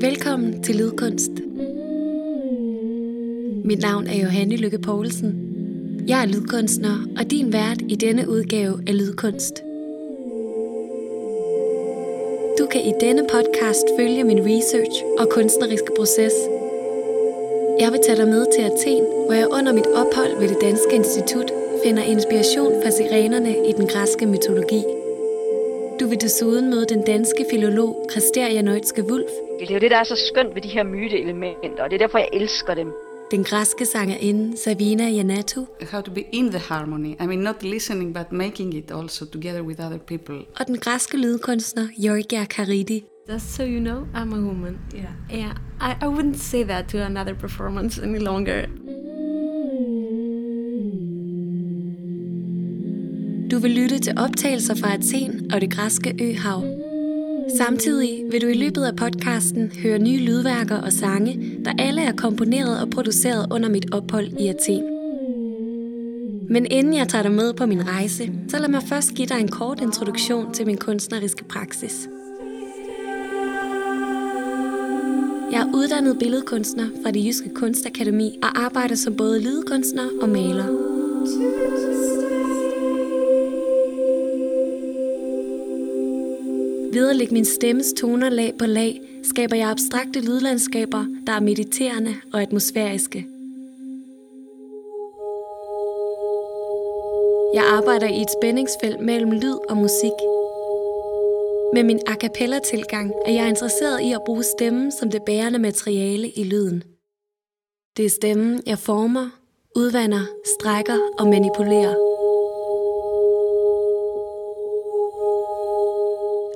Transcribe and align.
Velkommen 0.00 0.62
til 0.62 0.76
Lydkunst. 0.76 1.30
Mit 3.64 3.82
navn 3.82 4.06
er 4.06 4.22
Johanne 4.22 4.56
Lykke 4.56 4.78
Poulsen. 4.78 5.34
Jeg 6.08 6.22
er 6.22 6.26
lydkunstner 6.26 7.06
og 7.18 7.30
din 7.30 7.52
vært 7.52 7.82
i 7.88 7.94
denne 7.94 8.28
udgave 8.28 8.80
af 8.86 8.98
Lydkunst. 8.98 9.54
Du 12.58 12.66
kan 12.66 12.80
i 12.80 12.92
denne 13.00 13.26
podcast 13.32 13.86
følge 13.98 14.24
min 14.24 14.40
research 14.40 15.02
og 15.18 15.28
kunstneriske 15.30 15.92
proces. 15.96 16.34
Jeg 17.80 17.92
vil 17.92 18.00
tage 18.06 18.16
dig 18.16 18.28
med 18.28 18.46
til 18.54 18.62
Athen, 18.62 19.04
hvor 19.26 19.32
jeg 19.32 19.48
under 19.50 19.72
mit 19.72 19.86
ophold 19.86 20.38
ved 20.40 20.48
det 20.48 20.60
Danske 20.60 20.94
Institut 20.94 21.50
finder 21.84 22.02
inspiration 22.02 22.82
fra 22.82 22.90
sirenerne 22.90 23.68
i 23.68 23.72
den 23.72 23.86
græske 23.86 24.26
mytologi. 24.26 24.93
Du 26.00 26.06
vil 26.08 26.20
desuden 26.20 26.70
møde 26.70 26.86
den 26.86 27.02
danske 27.06 27.46
filolog 27.50 28.06
Christer 28.10 28.62
Neutzke 28.62 29.02
Wulf, 29.10 29.30
Det 29.60 29.70
er 29.70 29.74
jo 29.74 29.80
det, 29.80 29.90
der 29.90 29.96
er 29.96 30.04
så 30.04 30.16
skønt 30.32 30.54
ved 30.54 30.62
de 30.62 30.68
her 30.68 30.82
myteelementer, 30.84 31.82
og 31.84 31.90
det 31.90 31.94
er 31.94 31.98
derfor, 32.06 32.18
jeg 32.18 32.28
elsker 32.32 32.74
dem. 32.74 32.92
den 33.30 33.44
græske 33.44 33.86
sangerinde 33.86 34.56
Savina 34.56 35.08
Janatu 35.08 35.66
how 35.92 36.00
to 36.00 36.10
be 36.10 36.20
in 36.32 36.50
the 36.50 36.58
harmony. 36.58 37.08
I 37.22 37.26
mean, 37.26 37.38
not 37.38 37.62
listening, 37.62 38.14
but 38.14 38.32
making 38.32 38.74
it 38.74 38.90
also 38.90 39.24
together 39.26 39.62
with 39.62 39.80
other 39.86 39.98
people. 39.98 40.36
og 40.60 40.66
den 40.66 40.78
græske 40.78 41.16
lydkunstner 41.16 41.86
Georgia 42.02 42.44
Karidi. 42.44 43.04
Just 43.32 43.54
so 43.54 43.62
you 43.62 43.80
know, 43.80 43.98
I'm 44.14 44.32
a 44.34 44.40
woman. 44.48 44.78
Yeah. 44.94 45.04
Yeah. 45.32 45.54
I, 45.80 46.04
I 46.04 46.08
wouldn't 46.08 46.38
say 46.38 46.62
that 46.64 46.84
to 46.88 46.98
another 46.98 47.34
performance 47.34 48.02
any 48.02 48.18
longer. 48.18 48.64
Du 53.50 53.58
vil 53.58 53.70
lytte 53.70 53.98
til 53.98 54.12
optagelser 54.16 54.74
fra 54.74 54.94
Athen 54.94 55.52
og 55.52 55.60
det 55.60 55.72
græske 55.72 56.14
øhav. 56.22 56.64
Samtidig 57.56 58.22
vil 58.30 58.42
du 58.42 58.46
i 58.46 58.54
løbet 58.54 58.84
af 58.84 58.96
podcasten 58.96 59.72
høre 59.82 59.98
nye 59.98 60.18
lydværker 60.18 60.76
og 60.76 60.92
sange, 60.92 61.58
der 61.64 61.72
alle 61.78 62.02
er 62.02 62.12
komponeret 62.12 62.80
og 62.80 62.90
produceret 62.90 63.46
under 63.50 63.68
mit 63.68 63.94
ophold 63.94 64.28
i 64.40 64.46
Athen. 64.46 64.82
Men 66.50 66.66
inden 66.70 66.94
jeg 66.94 67.08
tager 67.08 67.22
dig 67.22 67.32
med 67.32 67.54
på 67.54 67.66
min 67.66 67.88
rejse, 67.88 68.32
så 68.48 68.58
lad 68.58 68.68
mig 68.68 68.82
først 68.82 69.14
give 69.14 69.26
dig 69.26 69.40
en 69.40 69.48
kort 69.48 69.80
introduktion 69.80 70.54
til 70.54 70.66
min 70.66 70.76
kunstneriske 70.76 71.44
praksis. 71.44 72.08
Jeg 75.52 75.60
er 75.60 75.70
uddannet 75.74 76.18
billedkunstner 76.18 76.88
fra 77.02 77.10
det 77.10 77.24
Jyske 77.26 77.54
Kunstakademi 77.54 78.38
og 78.42 78.64
arbejder 78.64 78.94
som 78.94 79.16
både 79.16 79.40
lydkunstner 79.40 80.08
og 80.22 80.28
maler. 80.28 80.94
Ved 86.94 87.10
at 87.10 87.16
lægge 87.16 87.34
min 87.34 87.44
stemmes 87.44 87.92
toner 88.00 88.28
lag 88.28 88.54
på 88.58 88.66
lag, 88.66 89.00
skaber 89.22 89.56
jeg 89.56 89.70
abstrakte 89.70 90.20
lydlandskaber, 90.20 91.04
der 91.26 91.32
er 91.32 91.40
mediterende 91.40 92.14
og 92.32 92.42
atmosfæriske. 92.42 93.26
Jeg 97.54 97.64
arbejder 97.78 98.06
i 98.06 98.20
et 98.20 98.30
spændingsfelt 98.40 99.00
mellem 99.00 99.30
lyd 99.30 99.58
og 99.68 99.76
musik. 99.76 100.18
Med 101.74 101.82
min 101.82 102.00
a 102.06 102.14
cappella-tilgang 102.14 103.12
er 103.26 103.32
jeg 103.32 103.48
interesseret 103.48 104.00
i 104.00 104.12
at 104.12 104.24
bruge 104.26 104.42
stemmen 104.42 104.92
som 104.92 105.10
det 105.10 105.22
bærende 105.26 105.58
materiale 105.58 106.30
i 106.30 106.44
lyden. 106.44 106.82
Det 107.96 108.04
er 108.04 108.10
stemmen, 108.10 108.62
jeg 108.66 108.78
former, 108.78 109.30
udvander, 109.76 110.24
strækker 110.44 110.98
og 111.18 111.26
manipulerer. 111.26 112.13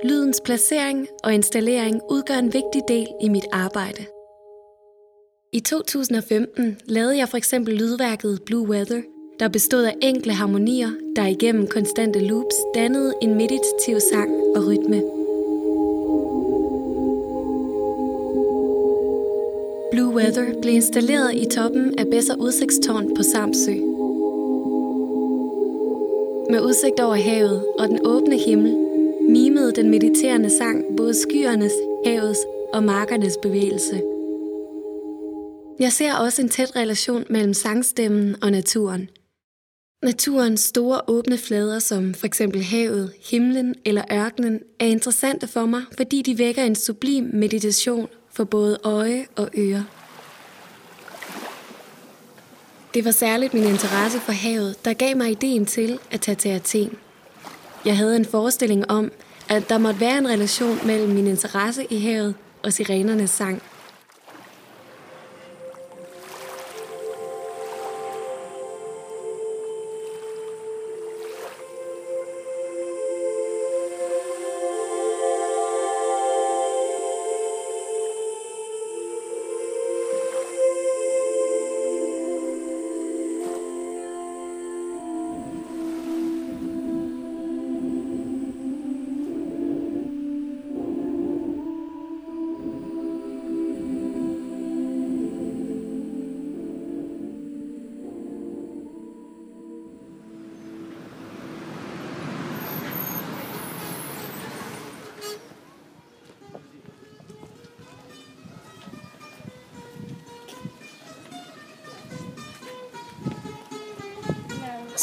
Lydens 0.03 0.41
placering 0.41 1.07
og 1.23 1.33
installering 1.33 2.01
udgør 2.09 2.35
en 2.35 2.53
vigtig 2.53 2.81
del 2.87 3.07
i 3.21 3.29
mit 3.29 3.45
arbejde. 3.51 4.05
I 5.53 5.59
2015 5.59 6.77
lavede 6.85 7.17
jeg 7.17 7.29
for 7.29 7.37
eksempel 7.37 7.73
lydværket 7.73 8.39
Blue 8.45 8.69
Weather, 8.69 9.01
der 9.39 9.47
bestod 9.47 9.83
af 9.83 9.95
enkle 10.01 10.33
harmonier, 10.33 10.89
der 11.15 11.25
igennem 11.25 11.67
konstante 11.67 12.19
loops 12.19 12.55
dannede 12.75 13.13
en 13.21 13.35
meditativ 13.35 13.99
sang 14.11 14.31
og 14.55 14.67
rytme. 14.67 15.01
Blue 19.91 20.15
Weather 20.15 20.61
blev 20.61 20.73
installeret 20.73 21.35
i 21.35 21.45
toppen 21.45 21.99
af 21.99 22.07
Besser 22.11 22.35
udsigtstårn 22.35 23.15
på 23.15 23.23
Samsø. 23.23 23.73
Med 26.51 26.61
udsigt 26.61 26.99
over 26.99 27.15
havet 27.15 27.65
og 27.79 27.87
den 27.87 27.99
åbne 28.05 28.37
himmel, 28.37 28.88
mimede 29.29 29.71
den 29.71 29.89
mediterende 29.89 30.49
sang 30.57 30.83
både 30.97 31.13
skyernes, 31.13 31.73
havets 32.05 32.39
og 32.73 32.83
markernes 32.83 33.37
bevægelse. 33.41 34.01
Jeg 35.79 35.91
ser 35.91 36.15
også 36.15 36.41
en 36.41 36.49
tæt 36.49 36.75
relation 36.75 37.23
mellem 37.29 37.53
sangstemmen 37.53 38.35
og 38.43 38.51
naturen. 38.51 39.09
Naturens 40.03 40.61
store 40.61 41.01
åbne 41.07 41.37
flader, 41.37 41.79
som 41.79 42.13
for 42.13 42.27
eksempel 42.27 42.63
havet, 42.63 43.13
himlen 43.31 43.75
eller 43.85 44.03
ørkenen, 44.11 44.59
er 44.79 44.85
interessante 44.85 45.47
for 45.47 45.65
mig, 45.65 45.81
fordi 45.97 46.21
de 46.21 46.37
vækker 46.37 46.63
en 46.63 46.75
sublim 46.75 47.29
meditation 47.33 48.07
for 48.31 48.43
både 48.43 48.77
øje 48.83 49.25
og 49.35 49.49
øre. 49.57 49.85
Det 52.93 53.05
var 53.05 53.11
særligt 53.11 53.53
min 53.53 53.63
interesse 53.63 54.19
for 54.19 54.31
havet, 54.31 54.85
der 54.85 54.93
gav 54.93 55.17
mig 55.17 55.31
ideen 55.31 55.65
til 55.65 55.99
at 56.11 56.21
tage 56.21 56.35
til 56.35 56.49
Athen. 56.49 56.97
Jeg 57.85 57.97
havde 57.97 58.15
en 58.15 58.25
forestilling 58.25 58.91
om, 58.91 59.11
at 59.49 59.69
der 59.69 59.77
måtte 59.77 59.99
være 59.99 60.17
en 60.17 60.27
relation 60.27 60.79
mellem 60.85 61.09
min 61.09 61.27
interesse 61.27 61.85
i 61.89 61.99
havet 61.99 62.35
og 62.63 62.73
sirenernes 62.73 63.29
sang. 63.29 63.61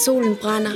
Solen 0.06 0.36
brænder 0.36 0.70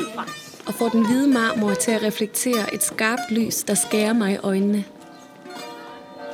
og 0.66 0.74
får 0.74 0.88
den 0.88 1.06
hvide 1.06 1.28
marmor 1.28 1.74
til 1.74 1.90
at 1.90 2.02
reflektere 2.02 2.74
et 2.74 2.82
skarpt 2.82 3.30
lys, 3.30 3.62
der 3.62 3.74
skærer 3.74 4.12
mig 4.12 4.32
i 4.32 4.36
øjnene. 4.36 4.84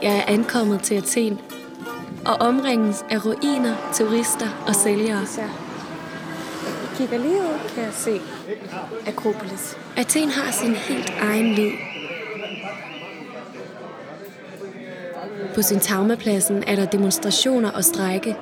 Jeg 0.02 0.16
er 0.16 0.22
ankommet 0.26 0.82
til 0.82 0.94
Athen 0.94 1.38
og 2.26 2.34
omringes 2.34 3.04
af 3.10 3.26
ruiner, 3.26 3.92
turister 3.94 4.64
og 4.66 4.74
sælgere. 4.74 5.26
Jeg 5.38 5.50
kigger 6.96 7.18
lige 7.18 7.40
ud, 7.40 7.70
kan 7.74 7.84
jeg 7.84 7.92
se 7.94 8.20
Akropolis. 9.06 9.76
Athen 9.96 10.28
har 10.28 10.52
sin 10.52 10.74
helt 10.74 11.12
egen 11.20 11.54
lyd. 11.54 11.72
På 15.54 15.62
Syntagmapladsen 15.62 16.64
er 16.66 16.76
der 16.76 16.86
demonstrationer 16.86 17.70
og 17.70 17.84
strejke. 17.84 18.36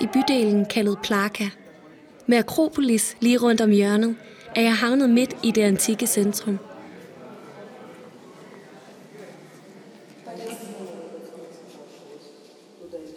I 0.00 0.06
bydelen 0.06 0.66
kaldet 0.66 0.98
Plaka. 1.02 1.48
Med 2.26 2.38
Akropolis 2.38 3.16
lige 3.20 3.38
rundt 3.38 3.60
om 3.60 3.70
hjørnet 3.70 4.16
er 4.56 4.62
jeg 4.62 4.76
havnet 4.76 5.10
midt 5.10 5.36
i 5.42 5.50
det 5.50 5.62
antikke 5.62 6.06
centrum. 6.06 6.58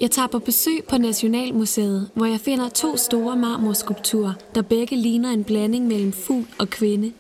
Jeg 0.02 0.12
tager 0.12 0.28
på 0.28 0.40
besøg 0.40 0.84
på 0.90 0.98
Nationalmuseet, 0.98 2.10
hvor 2.14 2.26
jeg 2.26 2.40
finder 2.40 2.70
to 2.70 2.98
store 2.98 3.36
marmorskulpturer, 3.36 4.34
der 4.56 4.62
begge 4.62 4.96
ligner 4.96 5.30
en 5.30 5.44
blanding 5.44 5.88
mellem 5.88 6.12
fugl 6.12 6.48
og 6.60 6.70
kvinde. 6.70 7.14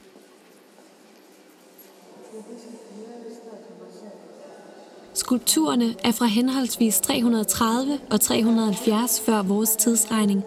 Skulpturerne 5.34 5.96
er 6.04 6.12
fra 6.12 6.26
henholdsvis 6.26 7.00
330 7.00 8.00
og 8.12 8.22
370 8.22 9.22
før 9.26 9.42
vores 9.42 9.76
tidsregning, 9.76 10.44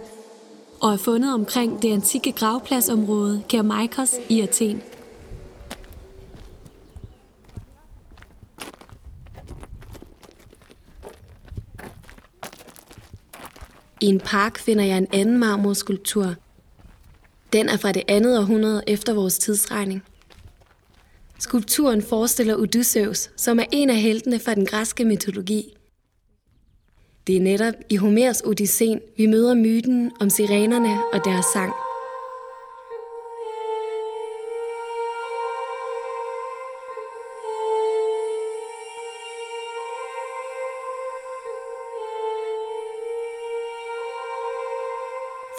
og 0.81 0.93
er 0.93 0.97
fundet 0.97 1.35
omkring 1.35 1.83
det 1.83 1.93
antikke 1.93 2.33
gravpladsområde 2.33 3.43
Kermaikos 3.49 4.15
i 4.29 4.41
Athen. 4.41 4.83
I 14.01 14.07
en 14.07 14.21
park 14.21 14.59
finder 14.59 14.85
jeg 14.85 14.99
en 14.99 15.09
anden 15.13 15.39
marmorskulptur. 15.39 16.35
Den 17.53 17.69
er 17.69 17.77
fra 17.77 17.93
det 17.93 18.03
andet 18.09 18.39
århundrede 18.39 18.83
efter 18.87 19.15
vores 19.15 19.39
tidsregning. 19.39 20.03
Skulpturen 21.39 22.03
forestiller 22.03 22.57
Odysseus, 22.57 23.31
som 23.37 23.59
er 23.59 23.65
en 23.73 23.91
af 23.91 23.97
heltene 23.97 24.39
fra 24.39 24.55
den 24.55 24.67
græske 24.67 25.05
mytologi. 25.05 25.77
Det 27.27 27.37
er 27.37 27.41
netop 27.41 27.75
i 27.91 27.97
Homers 27.97 28.41
Odysseen, 28.41 29.01
vi 29.17 29.27
møder 29.27 29.55
myten 29.55 30.13
om 30.21 30.31
sirenerne 30.31 30.99
og 31.13 31.21
deres 31.25 31.47
sang– 31.53 31.73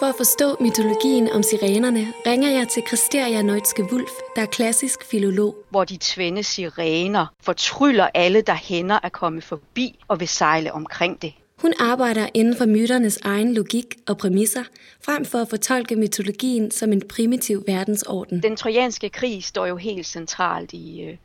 For 0.00 0.06
at 0.06 0.14
forstå 0.16 0.56
mytologien 0.60 1.28
om 1.32 1.42
sirenerne, 1.42 2.12
ringer 2.26 2.50
jeg 2.50 2.68
til 2.68 2.82
Kristeria 2.82 3.42
Neutske 3.42 3.82
Wulf, 3.92 4.10
der 4.36 4.42
er 4.42 4.46
klassisk 4.46 5.04
filolog. 5.10 5.56
Hvor 5.70 5.84
de 5.84 5.98
tvende 6.00 6.42
sirener 6.42 7.26
fortryller 7.42 8.08
alle, 8.14 8.40
der 8.40 8.54
hænder 8.54 8.98
at 9.02 9.12
komme 9.12 9.42
forbi 9.42 9.98
og 10.08 10.20
vil 10.20 10.28
sejle 10.28 10.72
omkring 10.72 11.22
det. 11.22 11.32
Hun 11.62 11.72
arbejder 11.78 12.28
inden 12.34 12.56
for 12.56 12.66
myternes 12.66 13.18
egen 13.24 13.54
logik 13.54 13.94
og 14.08 14.18
præmisser, 14.18 14.62
frem 15.04 15.24
for 15.24 15.38
at 15.38 15.48
fortolke 15.48 15.96
mytologien 15.96 16.70
som 16.70 16.92
en 16.92 17.02
primitiv 17.08 17.64
verdensorden. 17.66 18.42
Den 18.42 18.56
trojanske 18.56 19.08
krig 19.08 19.44
står 19.44 19.66
jo 19.66 19.76
helt 19.76 20.06
centralt 20.06 20.72
i, 20.72 21.02
øh, 21.02 21.16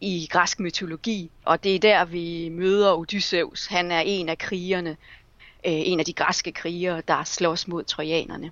i 0.00 0.28
græsk 0.30 0.60
mytologi, 0.60 1.30
og 1.44 1.64
det 1.64 1.74
er 1.74 1.78
der, 1.78 2.04
vi 2.04 2.48
møder 2.48 2.98
Odysseus. 2.98 3.66
Han 3.66 3.90
er 3.90 4.00
en 4.00 4.28
af 4.28 4.38
krigerne, 4.38 4.96
Øh, 5.66 5.72
en 5.72 5.98
af 5.98 6.06
de 6.06 6.12
græske 6.12 6.52
krigere, 6.52 7.02
der 7.08 7.24
slås 7.24 7.68
mod 7.68 7.84
trojanerne. 7.84 8.50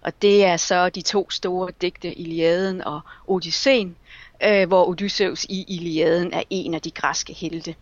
Og 0.00 0.22
det 0.22 0.44
er 0.44 0.56
så 0.56 0.88
de 0.88 1.02
to 1.02 1.30
store 1.30 1.70
digte, 1.80 2.14
Iliaden 2.14 2.84
og 2.84 3.00
Odysseen, 3.26 3.96
øh, 4.44 4.68
hvor 4.68 4.88
Odysseus 4.88 5.44
i 5.44 5.64
Iliaden 5.68 6.32
er 6.32 6.42
en 6.50 6.74
af 6.74 6.82
de 6.82 6.90
græske 6.90 7.32
helte. 7.32 7.74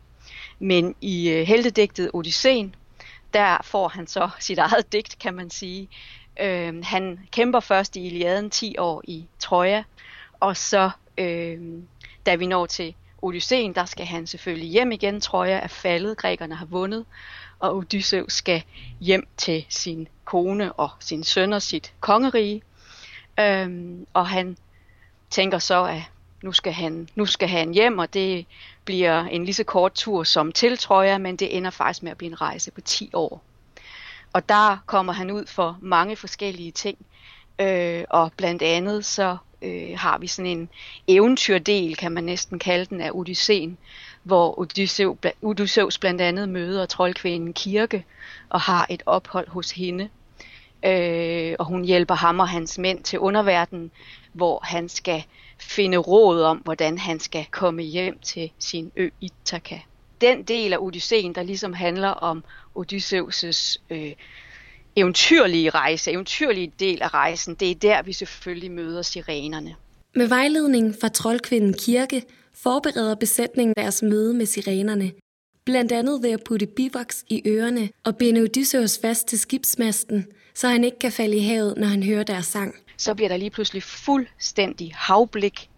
Men 0.58 0.94
i 1.00 1.30
øh, 1.30 1.46
heltedigtet 1.46 2.10
Odysseen, 2.12 2.74
der 3.34 3.58
får 3.64 3.88
han 3.88 4.06
så 4.06 4.28
sit 4.40 4.58
eget 4.58 4.92
digt, 4.92 5.18
kan 5.18 5.34
man 5.34 5.50
sige. 5.50 5.88
Øh, 6.40 6.84
han 6.84 7.18
kæmper 7.30 7.60
først 7.60 7.96
i 7.96 8.06
Iliaden 8.06 8.50
10 8.50 8.78
år 8.78 9.02
i 9.04 9.26
Troja, 9.38 9.84
og 10.40 10.56
så 10.56 10.90
øh, 11.18 11.58
da 12.26 12.34
vi 12.34 12.46
når 12.46 12.66
til 12.66 12.94
Odysseen, 13.22 13.74
der 13.74 13.84
skal 13.84 14.06
han 14.06 14.26
selvfølgelig 14.26 14.68
hjem 14.68 14.92
igen. 14.92 15.20
Troja 15.20 15.58
er 15.58 15.66
faldet, 15.66 16.16
grækerne 16.16 16.54
har 16.54 16.66
vundet, 16.66 17.04
og 17.58 17.76
Odysseus 17.76 18.32
skal 18.32 18.62
hjem 19.00 19.28
til 19.36 19.66
sin 19.68 20.08
kone 20.24 20.72
og 20.72 20.90
sin 21.00 21.24
søn 21.24 21.52
og 21.52 21.62
sit 21.62 21.92
kongerige. 22.00 22.62
Øhm, 23.40 24.06
og 24.12 24.28
han 24.28 24.56
tænker 25.30 25.58
så, 25.58 25.84
at 25.84 26.02
nu 26.42 26.52
skal, 26.52 26.72
han, 26.72 27.08
nu 27.14 27.26
skal 27.26 27.48
han 27.48 27.74
hjem, 27.74 27.98
og 27.98 28.14
det 28.14 28.46
bliver 28.84 29.24
en 29.24 29.44
lige 29.44 29.54
så 29.54 29.64
kort 29.64 29.92
tur 29.92 30.24
som 30.24 30.52
til 30.52 30.78
Troja, 30.78 31.18
men 31.18 31.36
det 31.36 31.56
ender 31.56 31.70
faktisk 31.70 32.02
med 32.02 32.10
at 32.10 32.18
blive 32.18 32.30
en 32.30 32.40
rejse 32.40 32.70
på 32.70 32.80
10 32.80 33.10
år. 33.12 33.42
Og 34.32 34.48
der 34.48 34.78
kommer 34.86 35.12
han 35.12 35.30
ud 35.30 35.46
for 35.46 35.78
mange 35.80 36.16
forskellige 36.16 36.72
ting, 36.72 36.98
øh, 37.58 38.04
og 38.10 38.32
blandt 38.36 38.62
andet 38.62 39.04
så 39.04 39.36
øh, 39.62 39.98
har 39.98 40.18
vi 40.18 40.26
sådan 40.26 40.50
en 40.50 40.68
eventyrdel, 41.08 41.96
kan 41.96 42.12
man 42.12 42.24
næsten 42.24 42.58
kalde 42.58 42.84
den, 42.84 43.00
af 43.00 43.10
Odysseen, 43.10 43.78
hvor 44.26 44.58
Odysseus, 44.58 45.18
Odysseus 45.42 45.98
blandt 45.98 46.20
andet 46.20 46.48
møder 46.48 46.86
troldkvinden 46.86 47.52
Kirke 47.52 48.04
og 48.48 48.60
har 48.60 48.86
et 48.90 49.02
ophold 49.06 49.48
hos 49.48 49.70
hende. 49.70 50.08
Øh, 50.84 51.54
og 51.58 51.66
hun 51.66 51.84
hjælper 51.84 52.14
ham 52.14 52.40
og 52.40 52.48
hans 52.48 52.78
mænd 52.78 53.02
til 53.02 53.18
underverdenen, 53.18 53.90
hvor 54.32 54.60
han 54.64 54.88
skal 54.88 55.24
finde 55.58 55.96
råd 55.96 56.42
om, 56.42 56.56
hvordan 56.56 56.98
han 56.98 57.20
skal 57.20 57.46
komme 57.50 57.82
hjem 57.82 58.18
til 58.18 58.50
sin 58.58 58.92
ø 58.96 59.08
Ithaka. 59.20 59.78
Den 60.20 60.42
del 60.42 60.72
af 60.72 60.78
Odysseen, 60.78 61.34
der 61.34 61.42
ligesom 61.42 61.72
handler 61.72 62.08
om 62.08 62.44
Odysseus' 62.78 63.76
øh, 63.90 64.12
eventyrlige 64.96 65.70
rejse, 65.70 66.10
eventyrlige 66.12 66.72
del 66.80 67.02
af 67.02 67.14
rejsen, 67.14 67.54
det 67.54 67.70
er 67.70 67.74
der, 67.74 68.02
vi 68.02 68.12
selvfølgelig 68.12 68.70
møder 68.70 69.02
sirenerne. 69.02 69.74
Med 70.14 70.26
vejledning 70.28 70.94
fra 71.00 71.08
troldkvinden 71.08 71.74
Kirke 71.74 72.22
forbereder 72.62 73.14
besætningen 73.14 73.74
deres 73.76 74.02
møde 74.02 74.34
med 74.34 74.46
sirenerne. 74.46 75.12
Blandt 75.64 75.92
andet 75.92 76.22
ved 76.22 76.30
at 76.30 76.44
putte 76.44 76.66
bivoks 76.66 77.24
i 77.28 77.42
ørerne 77.46 77.88
og 78.04 78.16
binde 78.16 78.40
Odysseus 78.40 78.98
fast 78.98 79.26
til 79.28 79.38
skibsmasten, 79.38 80.26
så 80.54 80.68
han 80.68 80.84
ikke 80.84 80.98
kan 80.98 81.12
falde 81.12 81.36
i 81.36 81.40
havet, 81.40 81.76
når 81.76 81.86
han 81.86 82.02
hører 82.02 82.22
deres 82.22 82.46
sang. 82.46 82.74
Så 82.96 83.14
bliver 83.14 83.28
der 83.28 83.36
lige 83.36 83.50
pludselig 83.50 83.82
fuldstændig 83.82 84.92
havblik. 84.94 85.70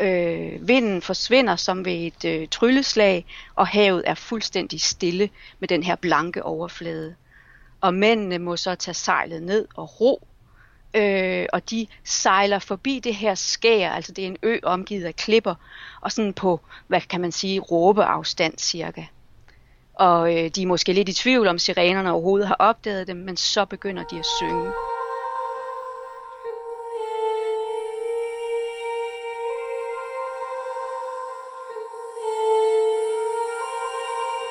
Øh, 0.00 0.68
vinden 0.68 1.02
forsvinder 1.02 1.56
som 1.56 1.84
ved 1.84 1.92
et 1.92 2.24
øh, 2.24 2.48
trylleslag, 2.48 3.26
og 3.54 3.66
havet 3.66 4.02
er 4.06 4.14
fuldstændig 4.14 4.80
stille 4.80 5.28
med 5.58 5.68
den 5.68 5.82
her 5.82 5.96
blanke 5.96 6.42
overflade. 6.42 7.14
Og 7.80 7.94
mændene 7.94 8.38
må 8.38 8.56
så 8.56 8.74
tage 8.74 8.94
sejlet 8.94 9.42
ned 9.42 9.66
og 9.74 10.00
ro 10.00 10.26
øh, 10.94 11.46
og 11.52 11.70
de 11.70 11.86
sejler 12.04 12.58
forbi 12.58 13.00
det 13.04 13.14
her 13.14 13.34
skær, 13.34 13.90
altså 13.90 14.12
det 14.12 14.24
er 14.24 14.28
en 14.28 14.36
ø 14.42 14.58
omgivet 14.62 15.04
af 15.04 15.16
klipper, 15.16 15.54
og 16.00 16.12
sådan 16.12 16.32
på, 16.32 16.60
hvad 16.86 17.00
kan 17.00 17.20
man 17.20 17.32
sige, 17.32 17.60
råbeafstand 17.60 18.58
cirka. 18.58 19.04
Og 19.94 20.36
øh, 20.36 20.50
de 20.50 20.62
er 20.62 20.66
måske 20.66 20.92
lidt 20.92 21.08
i 21.08 21.12
tvivl 21.12 21.46
om 21.46 21.58
sirenerne 21.58 22.12
overhovedet 22.12 22.48
har 22.48 22.56
opdaget 22.58 23.06
dem, 23.06 23.16
men 23.16 23.36
så 23.36 23.64
begynder 23.64 24.04
de 24.04 24.18
at 24.18 24.26
synge. 24.38 24.72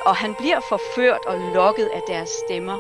Og 0.06 0.16
han 0.16 0.36
bliver 0.36 0.60
forført 0.70 1.26
og 1.26 1.40
lokket 1.54 1.90
af 1.94 2.02
deres 2.08 2.30
stemmer. 2.30 2.80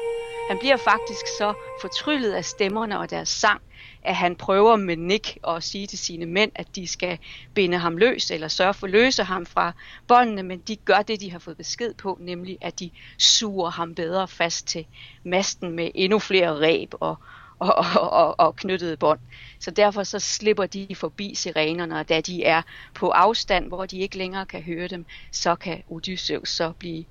Han 0.49 0.59
bliver 0.59 0.77
faktisk 0.77 1.27
så 1.37 1.53
fortryllet 1.81 2.33
af 2.33 2.45
stemmerne 2.45 2.99
og 2.99 3.09
deres 3.09 3.29
sang, 3.29 3.61
at 4.03 4.15
han 4.15 4.35
prøver 4.35 4.75
med 4.75 4.97
Nick 4.97 5.37
at 5.47 5.63
sige 5.63 5.87
til 5.87 5.99
sine 5.99 6.25
mænd, 6.25 6.51
at 6.55 6.75
de 6.75 6.87
skal 6.87 7.17
binde 7.53 7.77
ham 7.77 7.97
løs 7.97 8.31
eller 8.31 8.47
sørge 8.47 8.73
for 8.73 8.87
at 8.87 8.91
løse 8.91 9.23
ham 9.23 9.45
fra 9.45 9.71
båndene, 10.07 10.43
men 10.43 10.59
de 10.59 10.75
gør 10.75 11.01
det, 11.01 11.21
de 11.21 11.31
har 11.31 11.39
fået 11.39 11.57
besked 11.57 11.93
på, 11.93 12.17
nemlig 12.21 12.57
at 12.61 12.79
de 12.79 12.89
suger 13.17 13.69
ham 13.69 13.95
bedre 13.95 14.27
fast 14.27 14.67
til 14.67 14.85
masten 15.23 15.71
med 15.71 15.91
endnu 15.95 16.19
flere 16.19 16.59
ræb 16.59 16.93
og, 16.99 17.15
og, 17.59 17.75
og, 17.75 18.09
og, 18.09 18.39
og 18.39 18.55
knyttede 18.55 18.97
bånd. 18.97 19.19
Så 19.59 19.71
derfor 19.71 20.03
så 20.03 20.19
slipper 20.19 20.65
de 20.65 20.95
forbi 20.95 21.35
sirenerne, 21.35 21.99
og 21.99 22.09
da 22.09 22.21
de 22.21 22.43
er 22.43 22.61
på 22.93 23.09
afstand, 23.09 23.67
hvor 23.67 23.85
de 23.85 23.99
ikke 23.99 24.17
længere 24.17 24.45
kan 24.45 24.61
høre 24.61 24.87
dem, 24.87 25.05
så 25.31 25.55
kan 25.55 25.83
Odysseus 25.89 26.49
så 26.49 26.71
blive 26.71 27.05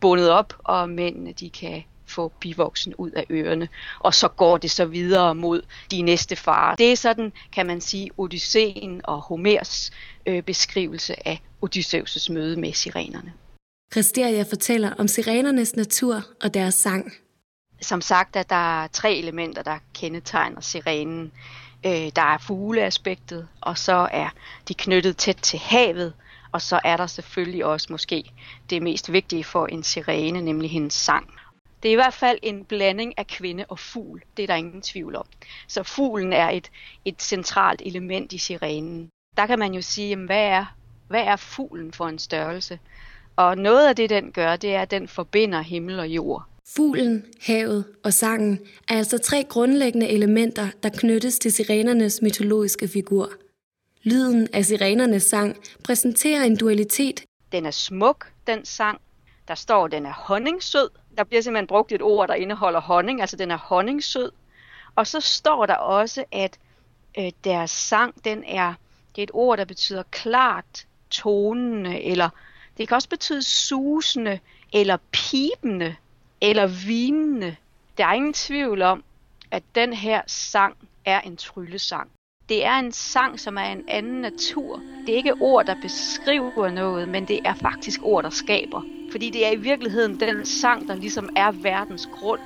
bundet 0.00 0.30
op, 0.30 0.52
og 0.58 0.88
mændene 0.88 1.32
de 1.32 1.50
kan 1.50 1.84
få 2.14 2.32
bivoksen 2.40 2.94
ud 2.94 3.10
af 3.10 3.26
ørerne, 3.30 3.68
og 4.00 4.14
så 4.14 4.28
går 4.28 4.56
det 4.58 4.70
så 4.70 4.84
videre 4.84 5.34
mod 5.34 5.62
de 5.90 6.02
næste 6.02 6.36
farer. 6.36 6.76
Det 6.76 6.92
er 6.92 6.96
sådan, 6.96 7.32
kan 7.52 7.66
man 7.66 7.80
sige, 7.80 8.10
Odysseen 8.16 9.00
og 9.04 9.20
Homers 9.20 9.90
øh, 10.26 10.42
beskrivelse 10.42 11.28
af 11.28 11.42
Odysseus' 11.64 12.32
møde 12.32 12.60
med 12.60 12.72
sirenerne. 12.72 13.32
Christeria 13.92 14.42
fortæller 14.42 14.94
om 14.98 15.08
sirenernes 15.08 15.76
natur 15.76 16.22
og 16.42 16.54
deres 16.54 16.74
sang. 16.74 17.12
Som 17.80 18.00
sagt, 18.00 18.36
at 18.36 18.50
der 18.50 18.82
er 18.82 18.86
tre 18.86 19.14
elementer, 19.14 19.62
der 19.62 19.78
kendetegner 19.94 20.60
sirenen. 20.60 21.32
Øh, 21.86 22.10
der 22.16 22.22
er 22.22 22.38
fugleaspektet, 22.38 23.48
og 23.60 23.78
så 23.78 24.08
er 24.12 24.28
de 24.68 24.74
knyttet 24.74 25.16
tæt 25.16 25.36
til 25.36 25.58
havet, 25.58 26.12
og 26.52 26.62
så 26.62 26.80
er 26.84 26.96
der 26.96 27.06
selvfølgelig 27.06 27.64
også 27.64 27.86
måske 27.90 28.24
det 28.70 28.82
mest 28.82 29.12
vigtige 29.12 29.44
for 29.44 29.66
en 29.66 29.82
sirene, 29.82 30.40
nemlig 30.40 30.70
hendes 30.70 30.94
sang. 30.94 31.30
Det 31.84 31.90
er 31.90 31.92
i 31.92 32.02
hvert 32.04 32.14
fald 32.14 32.38
en 32.42 32.64
blanding 32.64 33.14
af 33.18 33.26
kvinde 33.26 33.64
og 33.68 33.78
fugl. 33.78 34.22
Det 34.36 34.42
er 34.42 34.46
der 34.46 34.54
ingen 34.54 34.82
tvivl 34.82 35.16
om. 35.16 35.26
Så 35.68 35.82
fuglen 35.82 36.32
er 36.32 36.50
et, 36.50 36.70
et 37.04 37.22
centralt 37.22 37.82
element 37.84 38.32
i 38.32 38.38
sirenen. 38.38 39.08
Der 39.36 39.46
kan 39.46 39.58
man 39.58 39.74
jo 39.74 39.82
sige, 39.82 40.08
jamen, 40.08 40.26
hvad, 40.26 40.44
er, 40.44 40.76
hvad 41.08 41.20
er 41.20 41.36
fuglen 41.36 41.92
for 41.92 42.06
en 42.06 42.18
størrelse? 42.18 42.78
Og 43.36 43.58
noget 43.58 43.88
af 43.88 43.96
det, 43.96 44.10
den 44.10 44.32
gør, 44.32 44.56
det 44.56 44.74
er, 44.74 44.82
at 44.82 44.90
den 44.90 45.08
forbinder 45.08 45.60
himmel 45.60 45.98
og 45.98 46.08
jord. 46.08 46.42
Fuglen, 46.76 47.24
havet 47.46 47.84
og 48.04 48.12
sangen 48.12 48.60
er 48.88 48.96
altså 48.96 49.18
tre 49.18 49.44
grundlæggende 49.48 50.08
elementer, 50.08 50.68
der 50.82 50.88
knyttes 50.88 51.38
til 51.38 51.52
sirenernes 51.52 52.22
mytologiske 52.22 52.88
figur. 52.88 53.28
Lyden 54.02 54.48
af 54.52 54.64
sirenernes 54.64 55.22
sang 55.22 55.56
præsenterer 55.84 56.44
en 56.44 56.56
dualitet. 56.56 57.24
Den 57.52 57.66
er 57.66 57.70
smuk, 57.70 58.32
den 58.46 58.64
sang. 58.64 59.00
Der 59.48 59.54
står, 59.54 59.84
at 59.84 59.92
den 59.92 60.06
er 60.06 60.12
honningsød, 60.12 60.88
der 61.16 61.24
bliver 61.24 61.42
simpelthen 61.42 61.66
brugt 61.66 61.92
et 61.92 62.02
ord, 62.02 62.28
der 62.28 62.34
indeholder 62.34 62.80
honning, 62.80 63.20
altså 63.20 63.36
den 63.36 63.50
er 63.50 63.56
honningsød, 63.56 64.32
Og 64.96 65.06
så 65.06 65.20
står 65.20 65.66
der 65.66 65.74
også, 65.74 66.24
at 66.32 66.58
øh, 67.18 67.30
deres 67.44 67.70
sang, 67.70 68.24
den 68.24 68.44
er, 68.44 68.74
det 69.16 69.22
er 69.22 69.26
et 69.26 69.30
ord, 69.34 69.58
der 69.58 69.64
betyder 69.64 70.02
klart, 70.10 70.86
tonende, 71.10 72.02
eller 72.02 72.28
det 72.78 72.88
kan 72.88 72.94
også 72.94 73.08
betyde 73.08 73.42
susende, 73.42 74.38
eller 74.72 74.96
pipende, 75.12 75.96
eller 76.40 76.66
vinende. 76.86 77.56
Der 77.98 78.06
er 78.06 78.12
ingen 78.12 78.32
tvivl 78.32 78.82
om, 78.82 79.04
at 79.50 79.62
den 79.74 79.92
her 79.92 80.22
sang 80.26 80.76
er 81.04 81.20
en 81.20 81.36
tryllesang. 81.36 82.10
Det 82.48 82.64
er 82.64 82.78
en 82.78 82.92
sang, 82.92 83.40
som 83.40 83.56
er 83.56 83.64
en 83.64 83.84
anden 83.88 84.20
natur. 84.20 84.80
Det 85.06 85.12
er 85.12 85.16
ikke 85.16 85.34
ord, 85.40 85.66
der 85.66 85.74
beskriver 85.82 86.70
noget, 86.70 87.08
men 87.08 87.28
det 87.28 87.40
er 87.44 87.54
faktisk 87.54 88.00
ord, 88.02 88.24
der 88.24 88.30
skaber. 88.30 88.82
Fordi 89.14 89.30
det 89.30 89.46
er 89.46 89.50
i 89.50 89.56
virkeligheden 89.56 90.20
den 90.20 90.46
sang, 90.46 90.88
der 90.88 90.94
ligesom 90.94 91.28
er 91.36 91.50
verdens 91.50 92.06
grund. 92.06 92.40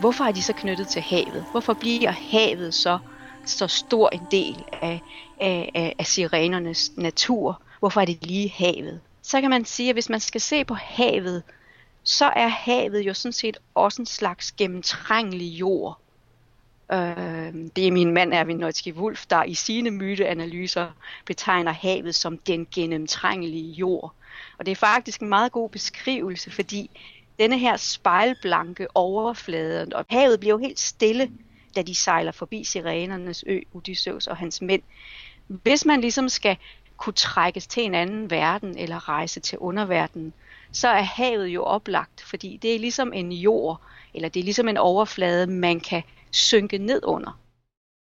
Hvorfor 0.00 0.24
er 0.24 0.32
de 0.32 0.42
så 0.42 0.52
knyttet 0.52 0.88
til 0.88 1.02
havet? 1.02 1.44
Hvorfor 1.50 1.74
bliver 1.74 2.10
havet 2.10 2.74
så 2.74 2.98
så 3.44 3.66
stor 3.66 4.08
en 4.08 4.26
del 4.30 4.64
af, 4.72 5.00
af, 5.40 5.70
af, 5.74 5.94
af 5.98 6.06
sirenernes 6.06 6.92
natur? 6.96 7.62
Hvorfor 7.78 8.00
er 8.00 8.04
det 8.04 8.26
lige 8.26 8.48
havet? 8.56 9.00
Så 9.22 9.40
kan 9.40 9.50
man 9.50 9.64
sige, 9.64 9.88
at 9.88 9.94
hvis 9.94 10.08
man 10.08 10.20
skal 10.20 10.40
se 10.40 10.64
på 10.64 10.74
havet, 10.74 11.42
så 12.04 12.24
er 12.24 12.48
havet 12.48 13.00
jo 13.00 13.14
sådan 13.14 13.32
set 13.32 13.56
også 13.74 14.02
en 14.02 14.06
slags 14.06 14.52
gennemtrængelig 14.52 15.46
jord. 15.46 15.98
Øh, 16.92 17.54
det 17.76 17.86
er 17.86 17.92
min 17.92 18.12
mand 18.12 18.34
Erwin 18.34 18.56
Nøjtski 18.56 18.92
Wolf, 18.92 19.26
der 19.26 19.44
i 19.44 19.54
sine 19.54 19.90
myteanalyser 19.90 20.88
betegner 21.26 21.72
havet 21.72 22.14
som 22.14 22.38
den 22.38 22.66
gennemtrængelige 22.74 23.72
jord. 23.72 24.14
Og 24.58 24.66
det 24.66 24.72
er 24.72 24.76
faktisk 24.76 25.20
en 25.20 25.28
meget 25.28 25.52
god 25.52 25.68
beskrivelse, 25.68 26.50
fordi 26.50 26.90
denne 27.38 27.58
her 27.58 27.76
spejlblanke 27.76 28.86
overflade, 28.96 29.88
og 29.94 30.04
havet 30.10 30.40
bliver 30.40 30.54
jo 30.54 30.58
helt 30.58 30.80
stille, 30.80 31.30
da 31.76 31.82
de 31.82 31.94
sejler 31.94 32.32
forbi 32.32 32.64
Sirenernes 32.64 33.44
ø, 33.46 33.60
Odysseus 33.74 34.26
og 34.26 34.36
hans 34.36 34.62
mænd. 34.62 34.82
Hvis 35.46 35.84
man 35.84 36.00
ligesom 36.00 36.28
skal 36.28 36.56
kunne 36.96 37.12
trækkes 37.12 37.66
til 37.66 37.82
en 37.82 37.94
anden 37.94 38.30
verden 38.30 38.78
eller 38.78 39.08
rejse 39.08 39.40
til 39.40 39.58
underverdenen, 39.58 40.32
så 40.72 40.88
er 40.88 41.02
havet 41.02 41.48
jo 41.48 41.62
oplagt, 41.62 42.20
fordi 42.20 42.56
det 42.56 42.74
er 42.74 42.78
ligesom 42.78 43.12
en 43.12 43.32
jord, 43.32 43.80
eller 44.14 44.28
det 44.28 44.40
er 44.40 44.44
ligesom 44.44 44.68
en 44.68 44.76
overflade, 44.76 45.46
man 45.46 45.80
kan 45.80 46.02
synke 46.30 46.78
ned 46.78 47.00
under. 47.04 47.38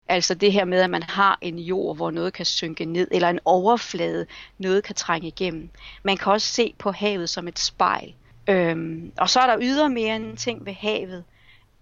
Altså 0.08 0.34
det 0.34 0.52
her 0.52 0.64
med, 0.64 0.80
at 0.80 0.90
man 0.90 1.02
har 1.02 1.38
en 1.40 1.58
jord, 1.58 1.96
hvor 1.96 2.10
noget 2.10 2.32
kan 2.32 2.46
synke 2.46 2.84
ned, 2.84 3.08
eller 3.10 3.28
en 3.28 3.40
overflade, 3.44 4.26
noget 4.58 4.84
kan 4.84 4.94
trænge 4.94 5.28
igennem. 5.28 5.70
Man 6.02 6.16
kan 6.16 6.32
også 6.32 6.46
se 6.48 6.74
på 6.78 6.90
havet 6.90 7.30
som 7.30 7.48
et 7.48 7.58
spejl. 7.58 8.14
Øhm, 8.48 9.12
og 9.18 9.30
så 9.30 9.40
er 9.40 9.46
der 9.46 9.58
ydermere 9.62 10.16
en 10.16 10.36
ting 10.36 10.66
ved 10.66 10.72
havet, 10.72 11.24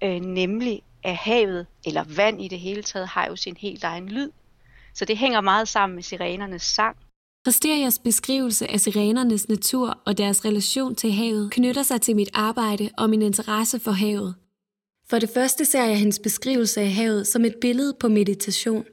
øh, 0.02 0.20
nemlig 0.20 0.82
at 1.02 1.16
havet, 1.16 1.66
eller 1.86 2.04
vand 2.16 2.42
i 2.42 2.48
det 2.48 2.60
hele 2.60 2.82
taget, 2.82 3.08
har 3.08 3.26
jo 3.26 3.36
sin 3.36 3.56
helt 3.56 3.84
egen 3.84 4.08
lyd. 4.08 4.30
Så 4.94 5.04
det 5.04 5.18
hænger 5.18 5.40
meget 5.40 5.68
sammen 5.68 5.94
med 5.94 6.02
sirenernes 6.02 6.62
sang. 6.62 6.96
Rasterias 7.46 7.98
beskrivelse 7.98 8.70
af 8.70 8.80
sirenernes 8.80 9.48
natur 9.48 9.98
og 10.04 10.18
deres 10.18 10.44
relation 10.44 10.94
til 10.94 11.12
havet 11.12 11.50
knytter 11.50 11.82
sig 11.82 12.00
til 12.00 12.16
mit 12.16 12.28
arbejde 12.32 12.90
og 12.98 13.10
min 13.10 13.22
interesse 13.22 13.78
for 13.78 13.90
havet. 13.90 14.34
For 15.10 15.18
det 15.18 15.30
første 15.34 15.64
ser 15.64 15.84
jeg 15.84 15.98
hendes 15.98 16.18
beskrivelse 16.18 16.80
af 16.80 16.92
havet 16.92 17.26
som 17.26 17.44
et 17.44 17.54
billede 17.60 17.94
på 18.00 18.08
meditation. 18.08 18.84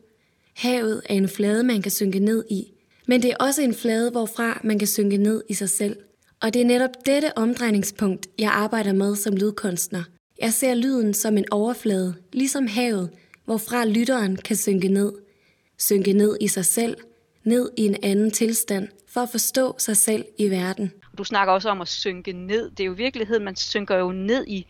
Havet 0.56 1.02
er 1.06 1.14
en 1.14 1.30
flade, 1.30 1.64
man 1.64 1.82
kan 1.82 1.92
synke 1.92 2.20
ned 2.20 2.46
i, 2.50 2.64
men 3.08 3.22
det 3.22 3.32
er 3.32 3.36
også 3.40 3.62
en 3.62 3.74
flade, 3.74 4.12
hvorfra 4.12 4.62
man 4.64 4.80
kan 4.80 4.88
synke 4.88 5.18
ned 5.18 5.44
i 5.50 5.54
sig 5.54 5.70
selv. 5.70 5.98
Og 6.42 6.54
det 6.54 6.62
er 6.62 6.66
netop 6.66 7.06
dette 7.06 7.38
omdrejningspunkt, 7.38 8.28
jeg 8.40 8.52
arbejder 8.52 8.94
med 8.94 9.16
som 9.16 9.36
lydkunstner. 9.36 10.04
Jeg 10.42 10.54
ser 10.54 10.74
lyden 10.74 11.14
som 11.14 11.38
en 11.38 11.46
overflade, 11.52 12.14
ligesom 12.34 12.68
havet, 12.68 13.10
hvorfra 13.46 13.86
lytteren 13.86 14.36
kan 14.36 14.56
synke 14.56 14.88
ned. 14.88 15.14
Synke 15.80 16.14
ned 16.14 16.38
i 16.42 16.48
sig 16.48 16.66
selv, 16.66 16.98
ned 17.44 17.72
i 17.78 17.86
en 17.86 17.96
anden 18.04 18.32
tilstand, 18.32 18.88
for 19.08 19.22
at 19.22 19.30
forstå 19.30 19.76
sig 19.78 19.98
selv 19.98 20.26
i 20.38 20.50
verden. 20.50 20.92
Du 21.18 21.24
snakker 21.24 21.54
også 21.54 21.70
om 21.70 21.82
at 21.82 21.88
synke 21.88 22.34
ned. 22.34 22.72
Det 22.72 22.80
er 22.80 22.86
jo 22.86 22.94
i 22.94 22.98
virkeligheden, 22.98 23.44
man 23.44 23.56
synker 23.56 23.98
jo 23.98 24.12
ned 24.12 24.48
i, 24.48 24.66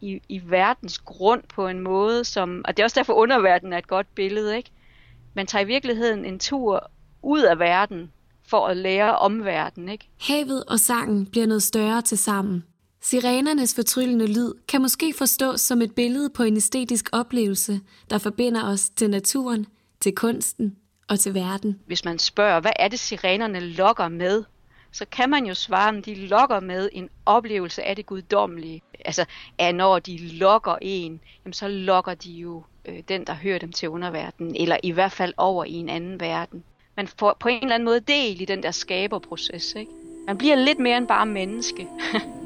i, 0.00 0.20
i 0.28 0.40
verdens 0.46 0.98
grund 0.98 1.42
på 1.48 1.68
en 1.68 1.80
måde, 1.80 2.24
som, 2.24 2.62
og 2.64 2.76
det 2.76 2.82
er 2.82 2.84
også 2.84 3.00
derfor 3.00 3.12
underverdenen 3.12 3.72
er 3.72 3.78
et 3.78 3.86
godt 3.86 4.14
billede, 4.14 4.56
ikke? 4.56 4.70
Man 5.34 5.46
tager 5.46 5.64
i 5.64 5.66
virkeligheden 5.66 6.24
en 6.24 6.38
tur 6.38 6.90
ud 7.22 7.42
af 7.42 7.58
verden, 7.58 8.12
for 8.48 8.66
at 8.66 8.76
lære 8.76 9.18
om 9.18 9.44
verden, 9.44 9.88
ikke? 9.88 10.08
Havet 10.20 10.64
og 10.64 10.80
sangen 10.80 11.26
bliver 11.26 11.46
noget 11.46 11.62
større 11.62 12.02
til 12.02 12.18
sammen. 12.18 12.64
Sirenernes 13.02 13.74
fortryllende 13.74 14.26
lyd 14.26 14.52
kan 14.68 14.82
måske 14.82 15.14
forstås 15.18 15.60
som 15.60 15.82
et 15.82 15.94
billede 15.94 16.30
på 16.30 16.42
en 16.42 16.56
æstetisk 16.56 17.08
oplevelse, 17.12 17.80
der 18.10 18.18
forbinder 18.18 18.64
os 18.64 18.90
til 18.90 19.10
naturen, 19.10 19.66
til 20.00 20.14
kunsten 20.14 20.76
og 21.08 21.20
til 21.20 21.34
verden. 21.34 21.80
Hvis 21.86 22.04
man 22.04 22.18
spørger, 22.18 22.60
hvad 22.60 22.72
er 22.76 22.88
det 22.88 23.00
sirenerne 23.00 23.60
lokker 23.60 24.08
med, 24.08 24.44
så 24.92 25.04
kan 25.12 25.30
man 25.30 25.46
jo 25.46 25.54
svare, 25.54 25.96
at 25.96 26.04
de 26.04 26.14
lokker 26.14 26.60
med 26.60 26.88
en 26.92 27.08
oplevelse 27.26 27.82
af 27.82 27.96
det 27.96 28.06
guddommelige. 28.06 28.82
Altså, 29.04 29.24
at 29.58 29.74
når 29.74 29.98
de 29.98 30.18
lokker 30.18 30.76
en, 30.82 31.20
jamen, 31.44 31.52
så 31.52 31.68
lokker 31.68 32.14
de 32.14 32.30
jo 32.30 32.62
øh, 32.84 33.02
den, 33.08 33.24
der 33.24 33.34
hører 33.34 33.58
dem 33.58 33.72
til 33.72 33.88
underverdenen, 33.88 34.56
eller 34.56 34.76
i 34.82 34.90
hvert 34.90 35.12
fald 35.12 35.34
over 35.36 35.64
i 35.64 35.72
en 35.72 35.88
anden 35.88 36.20
verden. 36.20 36.64
Man 36.96 37.08
får 37.08 37.36
på 37.40 37.48
en 37.48 37.62
eller 37.62 37.74
anden 37.74 37.84
måde 37.84 38.00
del 38.00 38.40
i 38.40 38.44
den 38.44 38.62
der 38.62 38.70
skaberproces. 38.70 39.74
Ikke? 39.76 39.92
Man 40.26 40.38
bliver 40.38 40.56
lidt 40.56 40.78
mere 40.78 40.96
end 40.96 41.08
bare 41.08 41.26
menneske. 41.26 41.88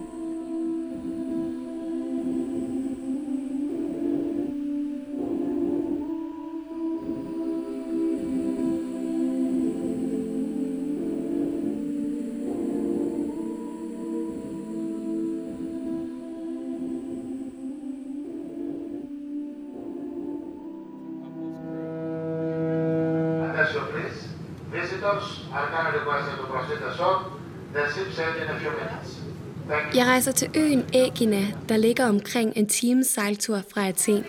rejser 30.12 30.32
til 30.32 30.48
øen 30.56 30.84
Ægina, 30.94 31.42
der 31.68 31.76
ligger 31.76 32.08
omkring 32.08 32.52
en 32.56 32.66
times 32.66 33.06
sejltur 33.06 33.60
fra 33.74 33.88
Athen. 33.88 34.24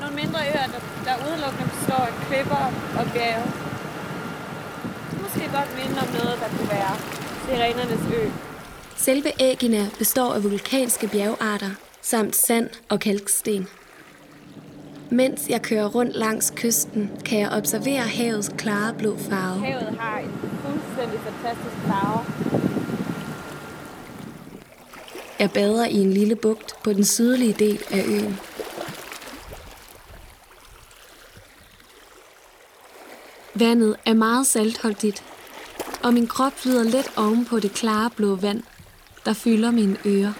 Nogle 0.00 0.14
mindre 0.14 0.38
øer, 0.50 0.66
der, 0.74 0.80
der 1.04 1.14
udelukkende 1.26 1.68
består 1.74 2.02
af 2.10 2.12
klipper 2.26 2.64
og 2.98 3.04
bjerge. 3.14 3.46
Måske 5.22 5.40
godt 5.56 5.70
minde 5.78 6.00
om 6.00 6.08
noget, 6.18 6.38
der 6.42 6.48
kunne 6.56 6.70
være 6.70 6.94
Sirenernes 7.44 8.04
ø. 8.18 8.28
Selve 8.96 9.30
Ægina 9.40 9.86
består 9.98 10.34
af 10.34 10.44
vulkanske 10.44 11.08
bjergarter 11.08 11.70
samt 12.02 12.36
sand 12.36 12.68
og 12.88 13.00
kalksten. 13.00 13.68
Mens 15.10 15.48
jeg 15.48 15.62
kører 15.62 15.86
rundt 15.86 16.16
langs 16.16 16.52
kysten, 16.56 17.10
kan 17.24 17.38
jeg 17.40 17.50
observere 17.50 18.02
havets 18.18 18.50
klare 18.58 18.94
blå 18.94 19.16
farve. 19.16 19.66
Havet 19.66 19.98
har 19.98 20.18
en 20.18 20.32
fuldstændig 20.64 21.20
fantastisk 21.20 21.76
farve. 21.86 22.47
Jeg 25.38 25.50
bader 25.50 25.86
i 25.86 25.94
en 25.94 26.12
lille 26.12 26.36
bugt 26.36 26.74
på 26.84 26.92
den 26.92 27.04
sydlige 27.04 27.52
del 27.52 27.82
af 27.90 28.04
øen. 28.06 28.38
Vandet 33.54 33.96
er 34.06 34.14
meget 34.14 34.46
saltholdigt, 34.46 35.24
og 36.02 36.14
min 36.14 36.26
krop 36.26 36.52
flyder 36.52 36.82
let 36.82 37.12
oven 37.16 37.44
på 37.44 37.60
det 37.60 37.72
klare 37.72 38.10
blå 38.10 38.34
vand, 38.34 38.62
der 39.24 39.32
fylder 39.32 39.70
mine 39.70 39.96
ører. 40.06 40.32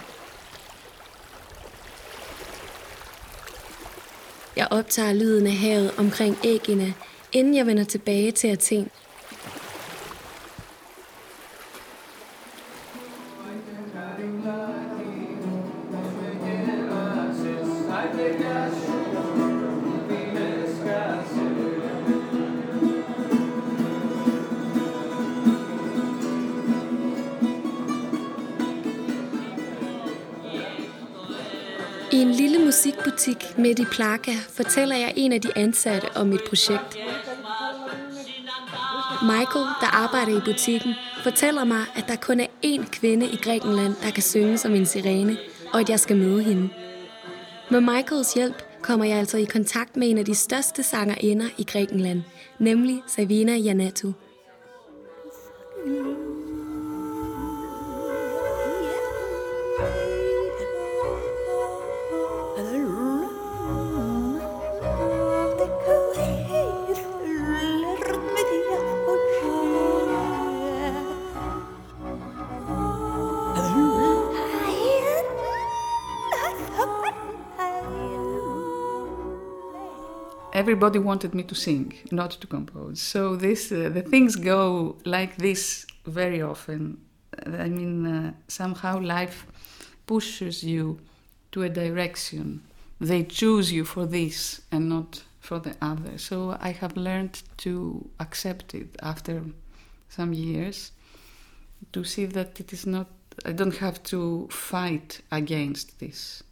Jeg 4.57 4.69
optager 4.71 5.12
lyden 5.12 5.47
af 5.47 5.52
havet 5.52 5.93
omkring 5.99 6.38
æggene, 6.45 6.95
inden 7.33 7.55
jeg 7.55 7.67
vender 7.67 7.85
tilbage 7.85 8.33
til 8.33 8.49
Athen. 8.49 8.90
Musikbutik 33.59 33.79
midt 33.79 33.79
i 33.79 33.85
Plaka 33.85 34.33
fortæller 34.49 34.97
jeg 34.97 35.12
en 35.17 35.33
af 35.33 35.41
de 35.41 35.49
ansatte 35.57 36.17
om 36.17 36.27
mit 36.27 36.41
projekt. 36.49 36.99
Michael, 39.23 39.67
der 39.81 39.87
arbejder 39.93 40.37
i 40.37 40.41
butikken, 40.45 40.95
fortæller 41.23 41.65
mig, 41.65 41.85
at 41.97 42.05
der 42.09 42.17
kun 42.17 42.41
er 42.41 42.47
én 42.65 42.91
kvinde 42.91 43.27
i 43.27 43.37
Grækenland, 43.37 43.95
der 44.03 44.11
kan 44.11 44.23
synge 44.23 44.59
som 44.59 44.75
en 44.75 44.87
sirene, 44.87 45.37
og 45.73 45.81
at 45.81 45.91
jeg 45.91 46.00
skal 46.00 46.17
møde 46.17 46.43
hende. 46.43 46.69
Med 47.71 47.81
Michaels 47.81 48.35
hjælp 48.35 48.62
kommer 48.83 49.05
jeg 49.07 49.19
altså 49.19 49.38
i 49.38 49.45
kontakt 49.45 49.97
med 49.97 50.11
en 50.11 50.19
af 50.19 50.25
de 50.25 50.35
største 50.35 50.83
sangerinder 50.83 51.49
i 51.59 51.65
Grækenland, 51.65 52.23
nemlig 52.59 53.03
Savina 53.07 53.57
Janatu. 53.57 54.12
Everybody 80.69 80.99
wanted 80.99 81.35
me 81.35 81.43
to 81.43 81.55
sing, 81.55 81.95
not 82.13 82.31
to 82.31 82.47
compose. 82.47 83.01
So 83.01 83.37
this 83.37 83.73
uh, 83.73 83.89
the 83.89 84.03
things 84.03 84.37
go 84.37 84.97
like 85.07 85.37
this 85.39 85.87
very 86.05 86.43
often. 86.43 86.99
I 87.47 87.71
mean, 87.71 88.07
uh, 88.07 88.33
somehow 88.49 89.01
life 89.01 89.47
pushes 90.05 90.63
you 90.63 90.99
to 91.53 91.63
a 91.63 91.71
direction. 91.71 92.61
They 93.01 93.25
choose 93.25 93.73
you 93.73 93.87
for 93.87 94.05
this 94.05 94.61
and 94.71 94.91
not 94.91 95.25
for 95.41 95.59
the 95.59 95.75
other. 95.81 96.19
So 96.19 96.59
I 96.61 96.73
have 96.73 96.99
learned 96.99 97.43
to 97.65 98.11
accept 98.21 98.75
it 98.75 98.91
after 99.01 99.43
some 100.11 100.35
years, 100.35 100.93
to 101.93 102.05
see 102.05 102.27
that 102.27 102.61
it 102.61 102.75
is 102.75 102.85
not. 102.85 103.07
I 103.47 103.53
don't 103.53 103.79
have 103.79 104.03
to 104.13 104.49
fight 104.51 105.23
against 105.33 105.99
this. 105.99 106.43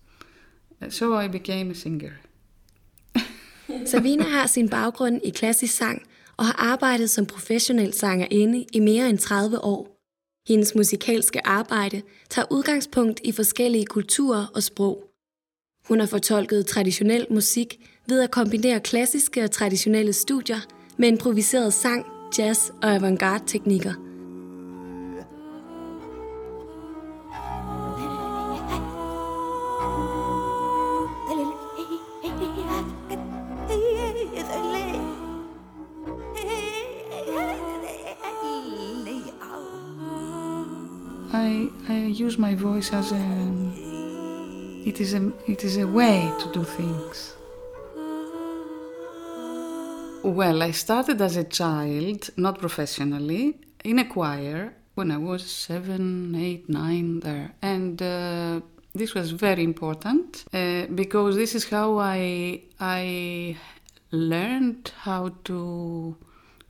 So 0.88 1.14
I 1.14 1.28
became 1.28 1.70
a 1.70 1.74
singer. 1.74 2.16
Savina 3.84 4.24
har 4.24 4.46
sin 4.46 4.68
baggrund 4.68 5.20
i 5.24 5.30
klassisk 5.30 5.76
sang 5.76 6.02
og 6.36 6.46
har 6.46 6.56
arbejdet 6.58 7.10
som 7.10 7.26
professionel 7.26 7.92
sangerinde 7.92 8.64
i 8.72 8.80
mere 8.80 9.10
end 9.10 9.18
30 9.18 9.64
år. 9.64 9.96
Hendes 10.48 10.74
musikalske 10.74 11.46
arbejde 11.46 12.02
tager 12.30 12.46
udgangspunkt 12.50 13.20
i 13.24 13.32
forskellige 13.32 13.86
kulturer 13.86 14.46
og 14.54 14.62
sprog. 14.62 15.04
Hun 15.88 16.00
har 16.00 16.06
fortolket 16.06 16.66
traditionel 16.66 17.26
musik 17.30 17.88
ved 18.08 18.20
at 18.20 18.30
kombinere 18.30 18.80
klassiske 18.80 19.44
og 19.44 19.50
traditionelle 19.50 20.12
studier 20.12 20.60
med 20.98 21.08
improviseret 21.08 21.74
sang, 21.74 22.06
jazz 22.38 22.70
og 22.82 22.94
avantgarde-teknikker– 22.94 23.94
I, 41.88 42.06
use 42.06 42.38
my 42.38 42.54
voice 42.54 42.92
as 42.92 43.12
a 43.12 43.24
it 44.84 45.00
is 45.00 45.14
a 45.14 45.32
it 45.46 45.64
is 45.64 45.76
a 45.76 45.86
way 45.86 46.32
to 46.40 46.52
do 46.52 46.64
things. 46.64 47.34
Well, 50.22 50.62
I 50.62 50.72
started 50.72 51.20
as 51.20 51.36
a 51.36 51.44
child, 51.44 52.30
not 52.36 52.58
professionally, 52.58 53.60
in 53.84 53.98
a 53.98 54.04
choir 54.04 54.74
when 54.94 55.10
I 55.10 55.18
was 55.18 55.42
seven, 55.44 56.34
eight, 56.34 56.68
nine 56.68 57.20
there, 57.20 57.54
and 57.62 58.02
uh, 58.02 58.60
this 58.94 59.14
was 59.14 59.30
very 59.30 59.62
important 59.62 60.44
uh, 60.52 60.86
because 60.86 61.36
this 61.36 61.54
is 61.54 61.68
how 61.68 61.98
I 61.98 62.62
I 62.80 63.56
learned 64.10 64.92
how 65.02 65.30
to 65.44 66.16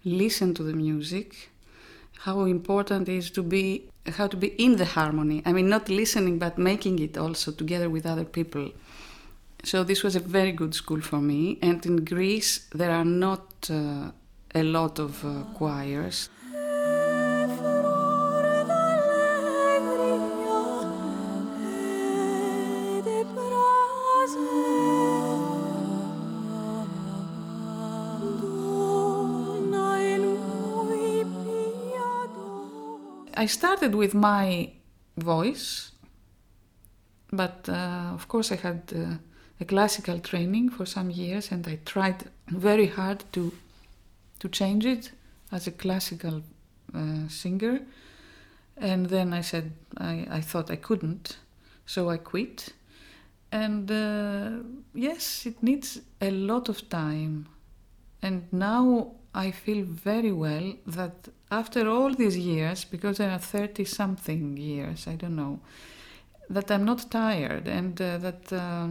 listen 0.04 0.54
to 0.54 0.62
the 0.62 0.72
music, 0.72 1.50
how 2.20 2.44
important 2.44 3.08
it 3.08 3.16
is 3.16 3.30
to 3.30 3.42
be 3.42 3.88
how 4.12 4.26
to 4.28 4.36
be 4.36 4.48
in 4.48 4.76
the 4.76 4.84
harmony. 4.84 5.42
I 5.44 5.52
mean, 5.52 5.68
not 5.68 5.88
listening, 5.88 6.38
but 6.38 6.58
making 6.58 6.98
it 7.00 7.18
also 7.18 7.50
together 7.50 7.90
with 7.90 8.06
other 8.06 8.24
people. 8.24 8.70
So 9.64 9.82
this 9.82 10.04
was 10.04 10.14
a 10.14 10.20
very 10.20 10.52
good 10.52 10.74
school 10.74 11.00
for 11.00 11.20
me. 11.20 11.58
And 11.60 11.84
in 11.84 12.04
Greece, 12.04 12.68
there 12.72 12.92
are 12.92 13.04
not 13.04 13.68
uh, 13.68 14.10
a 14.54 14.62
lot 14.62 14.98
of 15.00 15.24
uh, 15.24 15.42
choirs. 15.54 16.28
I 33.36 33.46
started 33.46 33.94
with 33.94 34.14
my 34.14 34.70
voice, 35.16 35.92
but 37.30 37.68
uh, 37.68 38.14
of 38.14 38.28
course 38.28 38.50
I 38.50 38.56
had 38.56 38.92
uh, 38.94 39.18
a 39.60 39.64
classical 39.64 40.18
training 40.20 40.70
for 40.70 40.86
some 40.86 41.10
years, 41.10 41.52
and 41.52 41.66
I 41.68 41.78
tried 41.84 42.24
very 42.48 42.86
hard 42.86 43.24
to 43.32 43.52
to 44.38 44.48
change 44.48 44.84
it 44.86 45.12
as 45.50 45.66
a 45.66 45.70
classical 45.70 46.42
uh, 46.94 47.28
singer. 47.28 47.80
And 48.76 49.06
then 49.06 49.32
I 49.32 49.42
said 49.42 49.72
I, 49.96 50.26
I 50.30 50.40
thought 50.40 50.70
I 50.70 50.76
couldn't, 50.76 51.38
so 51.86 52.10
I 52.10 52.18
quit. 52.18 52.74
And 53.50 53.90
uh, 53.90 54.62
yes, 54.94 55.46
it 55.46 55.62
needs 55.62 56.00
a 56.20 56.30
lot 56.30 56.68
of 56.68 56.88
time. 56.88 57.46
And 58.22 58.42
now 58.52 59.12
I 59.34 59.50
feel 59.50 59.84
very 59.84 60.32
well 60.32 60.74
that 60.86 61.28
after 61.50 61.88
all 61.88 62.14
these 62.14 62.38
years, 62.38 62.84
because 62.84 63.18
there 63.18 63.30
are 63.30 63.38
30 63.38 63.84
something 63.84 64.58
years, 64.58 65.06
I 65.06 65.16
don't 65.16 65.36
know, 65.36 65.58
that 66.50 66.70
I'm 66.70 66.84
not 66.84 67.10
tired 67.10 67.68
and 67.68 68.00
uh, 68.00 68.18
that 68.18 68.52
uh, 68.52 68.88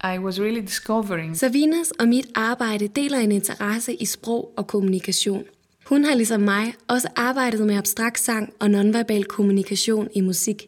I 0.00 0.18
was 0.18 0.40
really 0.40 0.60
discovering. 0.60 1.36
Savinas 1.36 1.90
og 2.00 2.08
mit 2.08 2.26
arbejde 2.34 2.88
deler 2.88 3.18
en 3.18 3.32
interesse 3.32 3.94
i 3.94 4.04
sprog 4.04 4.52
og 4.56 4.66
kommunikation. 4.66 5.44
Hun 5.86 6.04
har 6.04 6.14
ligesom 6.14 6.40
mig 6.40 6.74
også 6.88 7.08
arbejdet 7.16 7.66
med 7.66 7.74
abstrakt 7.76 8.20
sang 8.20 8.52
og 8.60 8.70
nonverbal 8.70 9.24
kommunikation 9.24 10.08
i 10.14 10.20
musik. 10.20 10.66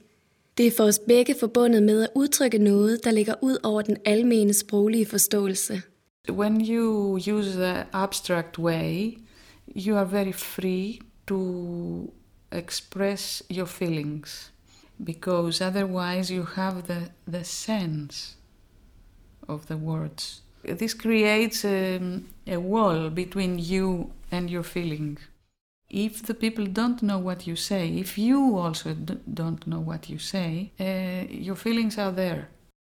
Det 0.58 0.66
er 0.66 0.70
for 0.76 0.84
os 0.84 0.98
begge 0.98 1.34
forbundet 1.40 1.82
med 1.82 2.02
at 2.02 2.08
udtrykke 2.14 2.58
noget, 2.58 3.04
der 3.04 3.10
ligger 3.10 3.34
ud 3.42 3.56
over 3.62 3.82
den 3.82 3.96
almene 4.04 4.54
sproglige 4.54 5.06
forståelse. 5.06 5.82
When 6.30 6.68
you 6.68 7.18
use 7.32 7.50
the 7.50 7.84
abstract 7.92 8.58
way, 8.58 9.18
you 9.66 9.96
are 9.96 10.04
very 10.04 10.32
free 10.32 11.00
to 11.26 12.12
express 12.52 13.42
your 13.48 13.66
feelings 13.66 14.50
because 15.02 15.60
otherwise 15.60 16.30
you 16.30 16.44
have 16.44 16.86
the, 16.86 17.10
the 17.26 17.44
sense 17.44 18.36
of 19.48 19.66
the 19.66 19.76
words. 19.76 20.42
This 20.62 20.94
creates 20.94 21.64
a, 21.64 22.00
a 22.46 22.56
wall 22.56 23.10
between 23.10 23.58
you 23.58 24.12
and 24.30 24.48
your 24.48 24.62
feeling. 24.62 25.18
If 25.90 26.22
the 26.22 26.34
people 26.34 26.66
don't 26.66 27.02
know 27.02 27.18
what 27.18 27.46
you 27.46 27.56
say, 27.56 27.88
if 27.88 28.16
you 28.16 28.56
also 28.58 28.94
don't 28.94 29.66
know 29.66 29.80
what 29.80 30.08
you 30.08 30.18
say, 30.18 30.72
uh, 30.80 31.30
your 31.30 31.56
feelings 31.56 31.98
are 31.98 32.10
there. 32.12 32.48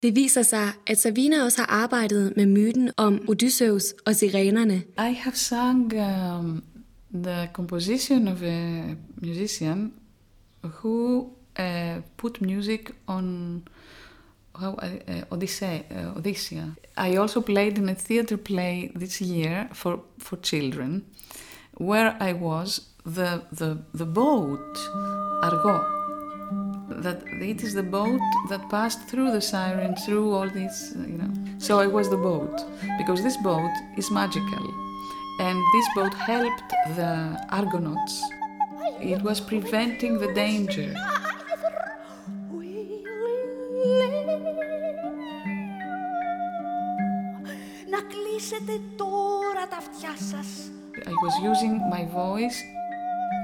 Det 0.05 0.15
viser 0.15 0.41
sig, 0.41 0.69
at 0.87 0.97
Savina 0.97 1.43
også 1.43 1.57
har 1.57 1.65
arbejdet 1.65 2.33
med 2.35 2.45
myten 2.45 2.91
om 2.97 3.21
Odysseus 3.27 3.83
og 4.05 4.15
sirenerne. 4.15 4.75
I 4.97 5.13
have 5.13 5.35
sung 5.35 5.93
um, 5.93 6.63
the 7.13 7.49
composition 7.53 8.27
of 8.27 8.41
a 8.43 8.81
musician 9.21 9.93
who 10.63 11.21
uh, 11.59 12.01
put 12.17 12.41
music 12.41 12.79
on 13.07 13.67
how 14.55 14.71
uh, 14.71 15.15
uh 15.15 15.21
Odyssey, 15.31 15.79
uh, 15.91 16.17
Odyssea. 16.17 16.63
I 16.97 17.15
also 17.15 17.41
played 17.41 17.77
in 17.77 17.89
a 17.89 17.93
theater 17.93 18.37
play 18.37 18.91
this 18.95 19.21
year 19.21 19.67
for 19.73 19.99
for 20.17 20.37
children, 20.41 21.03
where 21.73 22.15
I 22.29 22.33
was 22.33 22.81
the 23.05 23.41
the 23.57 23.77
the 23.97 24.05
boat 24.05 24.77
Argo 25.43 26.04
that 27.01 27.23
it 27.41 27.63
is 27.63 27.73
the 27.73 27.83
boat 27.83 28.21
that 28.49 28.69
passed 28.69 29.01
through 29.09 29.31
the 29.31 29.41
siren, 29.41 29.95
through 29.95 30.33
all 30.33 30.49
this, 30.49 30.93
uh, 30.95 30.99
you 30.99 31.17
know. 31.17 31.31
So 31.57 31.79
it 31.79 31.91
was 31.91 32.09
the 32.09 32.17
boat, 32.17 32.65
because 32.97 33.23
this 33.23 33.37
boat 33.37 33.71
is 33.97 34.11
magical. 34.11 34.73
And 35.39 35.61
this 35.73 35.87
boat 35.95 36.13
helped 36.13 36.69
the 36.95 37.37
Argonauts. 37.49 38.21
It 39.01 39.21
was 39.21 39.41
preventing 39.41 40.17
the 40.19 40.33
danger. 40.33 40.93
I 51.07 51.13
was 51.23 51.37
using 51.41 51.89
my 51.89 52.05
voice, 52.05 52.63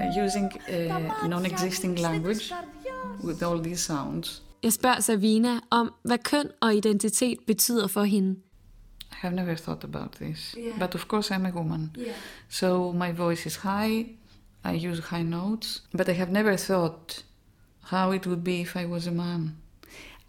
uh, 0.01 0.05
using 0.15 0.49
uh, 0.69 1.27
non 1.27 1.45
existing 1.45 1.95
language 1.95 2.51
with 3.23 3.43
all 3.43 3.63
these 3.63 3.79
sounds. 3.79 4.43
Jeg 4.63 4.73
spørger 4.73 4.99
Savina 4.99 5.59
om, 5.69 5.93
hvad 6.03 6.17
køn 6.17 6.47
og 6.61 6.75
identitet 6.75 7.37
betyder 7.47 7.87
for 7.87 8.03
hende. 8.03 8.39
I 9.11 9.15
have 9.15 9.35
never 9.35 9.55
thought 9.55 9.83
about 9.83 10.11
this, 10.11 10.55
yeah. 10.57 10.79
but 10.79 10.95
of 10.95 11.07
course 11.07 11.35
I'm 11.35 11.45
a 11.45 11.51
woman. 11.51 11.95
Yeah. 11.97 12.15
So 12.49 12.91
my 12.91 13.11
voice 13.17 13.45
is 13.45 13.55
high, 13.55 14.05
I 14.63 14.87
use 14.87 15.01
high 15.01 15.23
notes, 15.23 15.83
but 15.97 16.07
I 16.09 16.13
have 16.13 16.31
never 16.31 16.55
thought 16.55 17.23
how 17.81 18.11
it 18.11 18.27
would 18.27 18.43
be 18.43 18.61
if 18.61 18.75
I 18.75 18.85
was 18.85 19.07
a 19.07 19.11
man. 19.11 19.57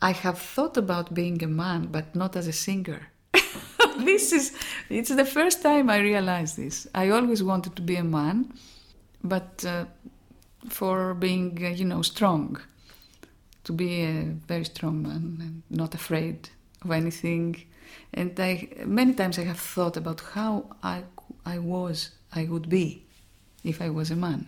I 0.01 0.13
have 0.13 0.39
thought 0.39 0.77
about 0.77 1.15
being 1.15 1.43
a 1.45 1.47
man, 1.47 1.89
but 1.93 2.15
not 2.15 2.37
as 2.37 2.47
a 2.49 2.53
singer. 2.53 3.01
this 3.99 4.33
is 4.33 4.53
it's 4.89 5.15
the 5.15 5.25
first 5.25 5.63
time 5.63 5.91
I 5.91 5.99
realize 5.99 6.57
this. 6.57 6.87
I 6.95 7.11
always 7.11 7.43
wanted 7.43 7.77
to 7.77 7.83
be 7.83 7.97
a 7.97 8.05
man, 8.05 8.53
but 9.23 9.65
uh, 9.65 9.85
for 10.69 11.15
being 11.15 11.59
uh, 11.65 11.69
you 11.69 11.85
know 11.85 12.03
strong, 12.03 12.61
to 13.65 13.73
be 13.73 14.03
a 14.03 14.23
very 14.47 14.65
strong 14.65 15.03
man 15.03 15.39
and 15.41 15.63
not 15.71 15.95
afraid 15.95 16.49
of 16.83 16.91
anything. 16.91 17.57
And 18.13 18.39
I 18.39 18.69
many 18.85 19.15
times 19.15 19.39
I 19.39 19.45
have 19.45 19.59
thought 19.59 19.97
about 19.97 20.21
how 20.35 20.77
I 20.83 21.05
I 21.45 21.59
was 21.59 22.11
I 22.35 22.45
would 22.45 22.69
be 22.69 23.05
if 23.65 23.81
I 23.81 23.91
was 23.91 24.11
a 24.11 24.17
man. 24.17 24.47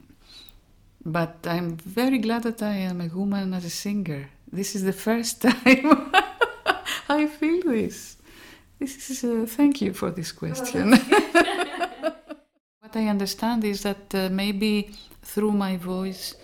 But 1.04 1.36
I'm 1.44 1.76
very 1.76 2.18
glad 2.18 2.44
that 2.44 2.62
I 2.62 2.76
am 2.76 3.00
a 3.00 3.08
woman 3.08 3.52
as 3.54 3.64
a 3.64 3.70
singer. 3.70 4.30
This 4.50 4.74
is 4.74 4.84
the 4.84 4.92
first 4.92 5.42
time 5.48 6.12
I 7.08 7.26
feel 7.26 7.62
this. 7.62 8.16
This 8.78 9.10
is 9.10 9.24
uh, 9.24 9.46
thank 9.46 9.80
you 9.82 9.92
for 9.92 10.10
this 10.10 10.32
question. 10.32 10.90
what 12.80 12.94
I 12.94 13.08
understand 13.08 13.64
is 13.64 13.82
that 13.82 14.14
uh, 14.14 14.28
maybe 14.30 14.90
through 15.22 15.52
my 15.52 15.76
voice, 15.76 16.34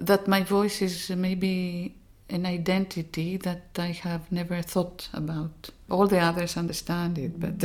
that 0.00 0.26
my 0.26 0.42
voice 0.42 0.82
is 0.82 1.10
maybe 1.10 1.94
an 2.28 2.46
identity 2.46 3.36
that 3.36 3.62
I 3.78 3.88
have 3.88 4.30
never 4.32 4.62
thought 4.62 5.08
about. 5.12 5.70
All 5.90 6.06
the 6.06 6.18
others 6.18 6.56
understand 6.56 7.18
it, 7.18 7.38
but. 7.38 7.60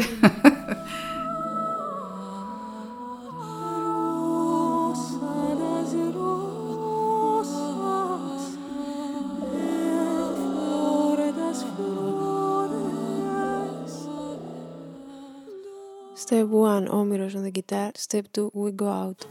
Step 16.16 16.48
one, 16.48 16.88
Omiros 16.88 17.36
on 17.38 17.44
the 17.44 17.52
guitar. 17.52 17.94
Step 17.96 18.28
two, 18.34 18.52
we 18.54 18.72
go 18.72 18.90
out. 18.90 19.26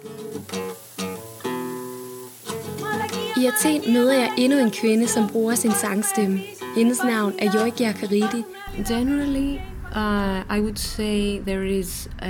I 3.43 3.47
Athen 3.47 3.93
møder 3.93 4.13
jeg 4.13 4.33
endnu 4.39 4.59
en 4.59 4.71
kvinde, 4.71 5.09
som 5.09 5.29
bruger 5.29 5.55
sin 5.55 5.71
sangstemme. 5.73 6.41
Hendes 6.77 6.99
navn 7.05 7.35
er 7.39 7.53
Georgia 7.53 7.93
Karidi. 7.93 8.43
Generally, 8.89 9.55
uh, 9.97 10.57
I 10.57 10.61
would 10.61 10.77
say 10.77 11.41
there 11.41 11.79
is 11.79 12.09
uh, 12.23 12.29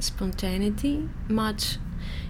spontaneity 0.00 0.96
much 1.30 1.78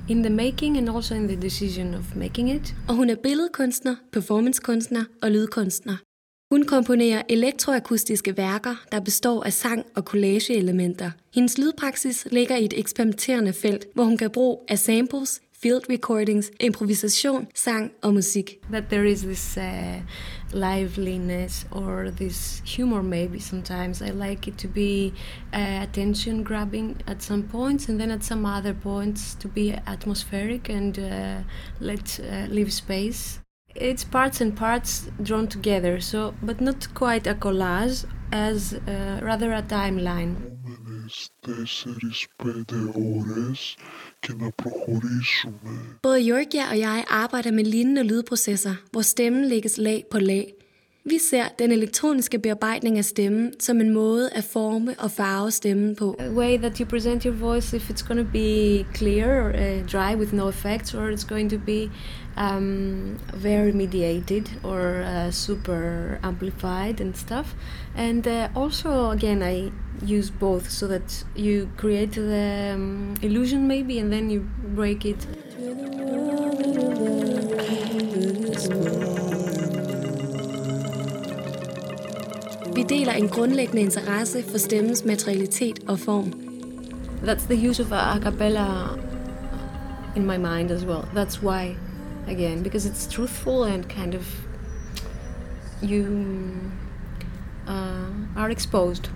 in 0.09 0.23
the 0.23 0.31
making 0.31 0.79
and 0.79 0.91
also 0.97 1.15
in 1.15 1.29
the 1.29 1.43
decision 1.43 1.95
of 1.95 2.17
making 2.17 2.55
it. 2.55 2.75
Og 2.89 2.95
hun 2.95 3.11
er 3.11 3.17
billedkunstner, 3.23 3.95
performancekunstner 4.13 5.05
og 5.23 5.31
lydkunstner. 5.31 5.97
Hun 6.55 6.65
komponerer 6.65 7.23
elektroakustiske 7.29 8.37
værker, 8.37 8.75
der 8.93 9.01
består 9.01 9.45
af 9.45 9.53
sang- 9.53 9.87
og 9.97 10.03
collageelementer. 10.03 11.11
Hendes 11.35 11.59
lydpraksis 11.59 12.27
ligger 12.31 12.57
i 12.57 12.65
et 12.65 12.75
eksperimenterende 12.77 13.53
felt, 13.53 13.87
hvor 13.95 14.05
hun 14.05 14.17
kan 14.17 14.31
bruge 14.31 14.59
af 14.69 14.79
samples, 14.79 15.41
field 15.65 15.87
recordings, 15.89 16.51
improvisation, 16.61 17.47
sang 17.55 17.93
og 18.03 18.15
musik. 18.15 18.61
That 18.71 18.91
there 18.91 19.07
is 19.07 19.23
this 19.23 19.57
uh, 19.57 20.01
liveliness 20.53 21.67
or 21.71 22.11
this 22.11 22.63
humor 22.67 23.03
maybe 23.03 23.39
sometimes. 23.41 24.03
I 24.03 24.11
like 24.11 24.47
it 24.47 24.59
to 24.59 24.69
be 24.69 25.15
uh, 25.55 25.81
attention 25.83 26.45
grabbing 26.45 26.97
at 27.07 27.23
some 27.23 27.43
points 27.43 27.89
and 27.89 27.99
then 27.99 28.11
at 28.11 28.23
some 28.25 28.45
other 28.45 28.75
points 28.75 29.35
to 29.37 29.49
be 29.49 29.75
atmospheric 29.87 30.69
and 30.69 30.99
uh, 30.99 31.39
let 31.81 32.21
uh, 32.21 32.47
leave 32.51 32.71
space. 32.71 33.41
It's 33.75 34.05
parts 34.05 34.41
and 34.43 34.55
parts 34.55 35.09
drawn 35.23 35.49
together, 35.49 35.99
so 36.01 36.35
but 36.43 36.61
not 36.61 36.95
quite 36.95 37.27
a 37.27 37.35
collage, 37.35 38.05
as 38.33 38.75
uh, 38.75 39.21
rather 39.23 39.53
a 39.53 39.63
timeline. 39.63 40.35
Både 46.03 46.25
Georgia 46.25 46.71
og 46.71 46.79
jeg 46.79 47.05
arbejder 47.09 47.51
med 47.51 47.65
lignende 47.65 48.03
lydprocesser, 48.03 48.75
hvor 48.91 49.03
stemmen 49.03 49.45
lægges 49.45 49.79
lag 49.79 50.05
på 50.11 50.19
lag. 50.19 50.64
Vi 51.07 51.19
ser 51.19 51.45
den 51.59 51.73
elektroniske 51.73 52.39
bearbejdning 52.39 52.99
af 52.99 53.05
stemmen 53.05 53.53
som 53.61 53.81
en 53.81 53.93
måde 53.93 54.31
at 54.33 54.45
forme 54.45 54.95
og 54.99 55.11
farve 55.11 55.51
stemmen 55.51 55.97
på. 55.97 56.17
A 56.19 56.31
way 56.31 56.59
that 56.59 56.79
you 56.79 56.87
present 56.87 57.23
your 57.23 57.35
voice, 57.35 57.77
if 57.77 57.91
it's 57.91 58.07
going 58.09 58.27
to 58.27 58.33
be 58.33 58.85
clear 58.95 59.43
or 59.43 59.49
uh, 59.49 59.87
dry 59.93 60.17
with 60.17 60.35
no 60.35 60.49
effects, 60.49 60.95
or 60.95 61.11
it's 61.11 61.27
going 61.29 61.51
to 61.51 61.59
be 61.59 61.91
um, 62.37 63.19
very 63.35 63.73
mediated 63.73 64.47
or 64.63 64.81
uh, 65.03 65.31
super 65.31 66.19
amplified 66.23 67.01
and 67.01 67.17
stuff. 67.17 67.55
And 67.97 68.27
uh, 68.27 68.49
also, 68.57 69.11
again, 69.11 69.43
I 69.43 69.71
use 70.07 70.31
both 70.31 70.71
so 70.71 70.87
that 70.89 71.25
you 71.37 71.69
create 71.77 72.13
the 72.13 72.73
um, 72.75 73.15
illusion 73.23 73.67
maybe 73.67 73.99
and 73.99 74.11
then 74.13 74.31
you 74.31 74.41
break 74.75 75.05
it. 75.05 75.27
Vi 82.75 82.83
deler 82.83 83.13
en 83.13 83.29
grundlæggende 83.29 83.83
interesse 83.83 84.43
for 84.51 84.59
stemmens 84.59 85.05
materialitet 85.05 85.79
og 85.89 85.99
form. 85.99 86.33
That's 87.23 87.45
the 87.55 87.69
use 87.69 87.83
of 87.83 87.93
a 87.93 88.19
cappella 88.21 88.67
in 90.17 90.27
my 90.27 90.37
mind 90.37 90.71
as 90.71 90.85
well. 90.87 91.05
That's 91.15 91.43
why, 91.43 91.77
again, 92.29 92.63
because 92.63 92.91
it's 92.91 93.15
truthful 93.15 93.63
and 93.63 93.85
kind 93.85 94.15
of 94.15 94.45
you 95.83 96.05
uh, 97.69 98.43
are 98.43 98.51
exposed. 98.51 99.11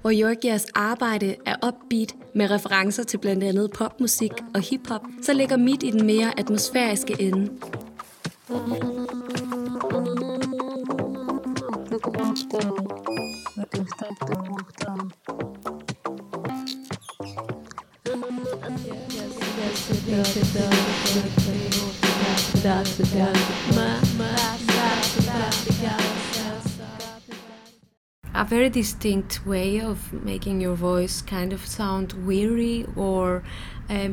Hvor 0.00 0.10
Georgias 0.10 0.66
arbejde 0.74 1.36
er 1.46 1.56
upbeat 1.66 2.14
med 2.34 2.50
referencer 2.50 3.02
til 3.02 3.18
blandt 3.18 3.44
andet 3.44 3.70
popmusik 3.72 4.32
og 4.54 4.60
hiphop, 4.60 5.00
så 5.22 5.32
ligger 5.32 5.56
mit 5.56 5.82
i 5.82 5.90
den 5.90 6.06
mere 6.06 6.38
atmosfæriske 6.38 7.16
ende. 7.18 7.50
A 28.34 28.44
very 28.44 28.68
distinct 28.68 29.46
way 29.46 29.80
of 29.80 30.12
making 30.12 30.60
your 30.60 30.74
voice 30.74 31.22
kind 31.22 31.52
of 31.52 31.64
sound 31.64 32.12
weary 32.26 32.84
or 32.96 33.42
um, 33.92 34.12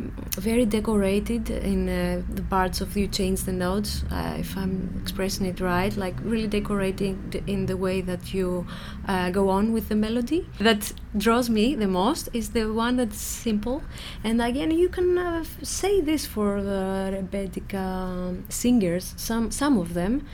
very 0.49 0.65
decorated 0.65 1.49
in 1.49 1.89
uh, 1.89 2.21
the 2.37 2.41
parts 2.43 2.81
of 2.81 2.97
you 2.97 3.07
change 3.07 3.39
the 3.43 3.53
notes 3.67 4.03
uh, 4.11 4.35
if 4.37 4.57
i'm 4.57 4.75
expressing 5.01 5.45
it 5.45 5.59
right 5.59 5.93
like 5.95 6.15
really 6.23 6.47
decorating 6.47 7.15
in 7.47 7.65
the 7.65 7.77
way 7.77 8.01
that 8.01 8.33
you 8.33 8.65
uh, 9.07 9.29
go 9.29 9.49
on 9.49 9.73
with 9.73 9.89
the 9.89 9.95
melody. 9.95 10.47
That 10.59 10.93
draws 11.17 11.49
me 11.49 11.75
the 11.75 11.87
most 11.87 12.29
is 12.33 12.49
the 12.49 12.71
one 12.71 12.97
that's 12.97 13.19
simple. 13.19 13.81
And 14.23 14.41
again 14.41 14.71
you 14.71 14.89
can 14.89 15.17
uh, 15.17 15.43
say 15.61 16.01
this 16.01 16.25
for 16.25 16.61
the 16.61 16.81
rebetica 17.15 18.51
singers. 18.51 19.13
Some 19.17 19.51
some 19.51 19.77
of 19.77 19.93
them 19.93 20.25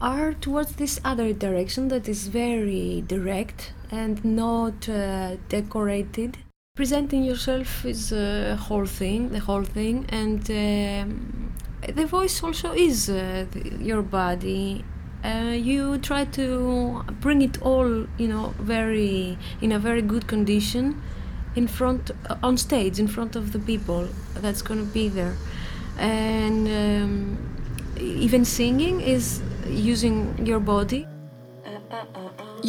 are 0.00 0.32
towards 0.34 0.72
this 0.76 1.00
other 1.04 1.32
direction 1.32 1.88
that 1.88 2.08
is 2.08 2.28
very 2.28 3.04
direct 3.06 3.72
and 3.90 4.24
not 4.24 4.88
uh, 4.88 5.36
decorated. 5.48 6.38
Presenting 6.76 7.22
yourself 7.22 7.84
is 7.84 8.10
a 8.10 8.56
whole 8.56 8.84
thing, 8.84 9.28
the 9.28 9.38
whole 9.38 9.62
thing, 9.62 10.06
and 10.08 10.40
um, 10.50 11.54
the 11.86 12.04
voice 12.04 12.42
also 12.42 12.72
is 12.72 13.08
uh, 13.08 13.46
the, 13.52 13.76
your 13.78 14.02
body. 14.02 14.84
Uh, 15.24 15.54
you 15.54 15.98
try 15.98 16.24
to 16.24 17.04
bring 17.20 17.42
it 17.42 17.62
all, 17.62 18.08
you 18.18 18.26
know, 18.26 18.52
very 18.58 19.38
in 19.60 19.70
a 19.70 19.78
very 19.78 20.02
good 20.02 20.26
condition, 20.26 21.00
in 21.54 21.68
front 21.68 22.10
on 22.42 22.56
stage, 22.56 22.98
in 22.98 23.06
front 23.06 23.36
of 23.36 23.52
the 23.52 23.60
people 23.60 24.08
that's 24.40 24.60
going 24.60 24.84
to 24.84 24.92
be 24.92 25.06
there, 25.06 25.36
and 25.96 26.66
um, 26.66 27.38
even 28.00 28.44
singing 28.44 29.00
is 29.00 29.40
using 29.68 30.44
your 30.44 30.58
body. 30.58 31.06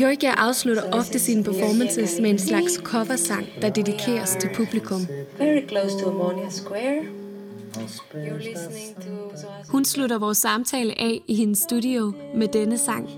Joikia 0.02 0.32
afslutter 0.32 0.84
ofte 0.92 1.20
sine 1.20 1.44
performances 1.44 2.20
med 2.20 2.30
en 2.30 2.40
slags 2.40 2.74
coversang, 2.84 3.46
der 3.62 3.70
dedikeres 3.70 4.38
til 4.40 4.50
publikum. 4.56 5.02
Very 5.38 5.68
close 5.68 6.00
to 6.00 6.10
Ammonia 6.10 6.50
Square. 6.50 7.02
Hun 9.70 9.86
slutter 9.86 10.18
vores 10.18 10.38
samtale 10.38 11.02
af 11.02 11.22
i 11.28 11.36
hendes 11.36 11.60
studio 11.60 12.14
med 12.36 12.48
denne 12.48 12.78
sang. 12.78 13.10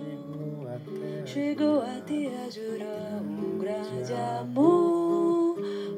Chegou 1.27 1.77
a 1.77 1.99
te 2.07 2.13
ajudar 2.47 3.19
um 3.19 3.61
grande 3.63 4.17
amor, 4.39 5.57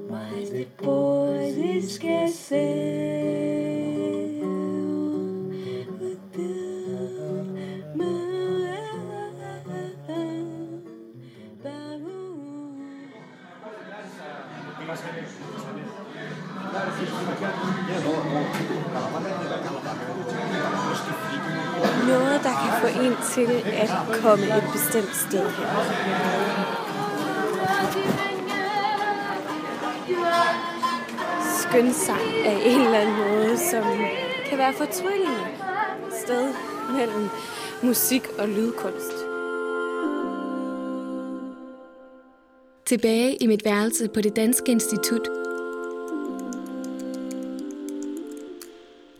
mas 0.09 0.49
depois 0.49 1.53
til 23.47 23.63
at 23.71 23.89
komme 24.21 24.45
et 24.45 24.63
bestemt 24.73 25.15
sted 25.15 25.49
her. 25.49 25.69
Skøn 31.61 31.93
sang 31.93 32.21
af 32.45 32.61
en 32.65 32.81
eller 32.81 32.99
anden 32.99 33.15
måde, 33.17 33.57
som 33.57 33.83
kan 34.49 34.57
være 34.57 34.73
fortryllende 34.73 35.47
sted 36.23 36.53
mellem 36.91 37.29
musik 37.83 38.27
og 38.39 38.47
lydkunst. 38.47 39.13
Tilbage 42.85 43.35
i 43.35 43.47
mit 43.47 43.65
værelse 43.65 44.07
på 44.07 44.21
det 44.21 44.35
Danske 44.35 44.71
Institut. 44.71 45.29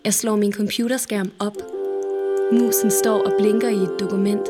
Jeg 0.05 0.13
slår 0.13 0.35
min 0.35 0.53
computerskærm 0.53 1.31
op. 1.39 1.68
Musen 2.51 2.91
står 2.91 3.23
og 3.23 3.31
blinker 3.37 3.69
i 3.69 3.83
et 3.83 3.99
dokument. 3.99 4.47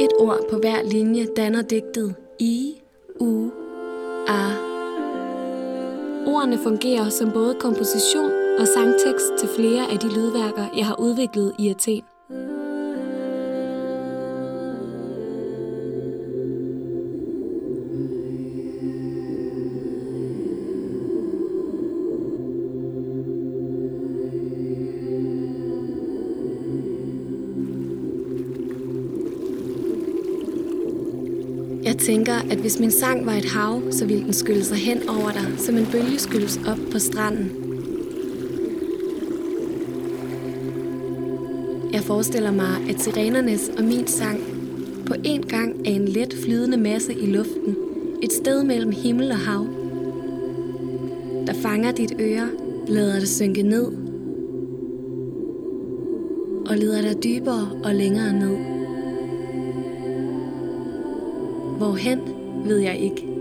Et 0.00 0.12
ord 0.18 0.40
på 0.50 0.56
hver 0.58 0.82
linje 0.82 1.26
danner 1.36 1.62
digtet 1.62 2.14
I, 2.38 2.80
U, 3.20 3.50
A. 4.28 4.44
Ordene 6.26 6.58
fungerer 6.58 7.08
som 7.08 7.30
både 7.32 7.54
komposition 7.54 8.30
og 8.58 8.68
sangtekst 8.68 9.32
til 9.38 9.48
flere 9.48 9.92
af 9.92 9.98
de 9.98 10.08
lydværker, 10.08 10.66
jeg 10.76 10.86
har 10.86 11.00
udviklet 11.00 11.52
i 11.58 11.68
Athen. 11.68 12.17
Tænker, 32.08 32.34
at 32.50 32.58
hvis 32.58 32.80
min 32.80 32.90
sang 32.90 33.26
var 33.26 33.32
et 33.32 33.44
hav, 33.44 33.82
så 33.90 34.06
ville 34.06 34.24
den 34.24 34.32
skylle 34.32 34.64
sig 34.64 34.76
hen 34.76 35.08
over 35.08 35.30
dig, 35.30 35.46
som 35.58 35.76
en 35.76 35.86
bølge 35.92 36.18
skyldes 36.18 36.60
op 36.66 36.78
på 36.92 36.98
stranden. 36.98 37.50
Jeg 41.92 42.00
forestiller 42.00 42.50
mig, 42.50 42.88
at 42.88 43.00
sirenernes 43.00 43.70
og 43.78 43.84
min 43.84 44.06
sang 44.06 44.40
på 45.06 45.14
en 45.24 45.42
gang 45.42 45.86
er 45.86 45.90
en 45.90 46.08
let 46.08 46.34
flydende 46.44 46.76
masse 46.76 47.14
i 47.14 47.26
luften, 47.26 47.76
et 48.22 48.32
sted 48.32 48.64
mellem 48.64 48.92
himmel 48.92 49.30
og 49.30 49.38
hav, 49.38 49.66
der 51.46 51.54
fanger 51.62 51.92
dit 51.92 52.12
øre, 52.20 52.48
lader 52.86 53.18
det 53.20 53.28
synke 53.28 53.62
ned 53.62 53.86
og 56.66 56.76
leder 56.76 57.02
dig 57.02 57.24
dybere 57.24 57.68
og 57.84 57.94
længere 57.94 58.32
ned. 58.32 58.77
Hvorhen 61.78 62.20
ved 62.64 62.78
jeg 62.78 62.98
ikke. 62.98 63.37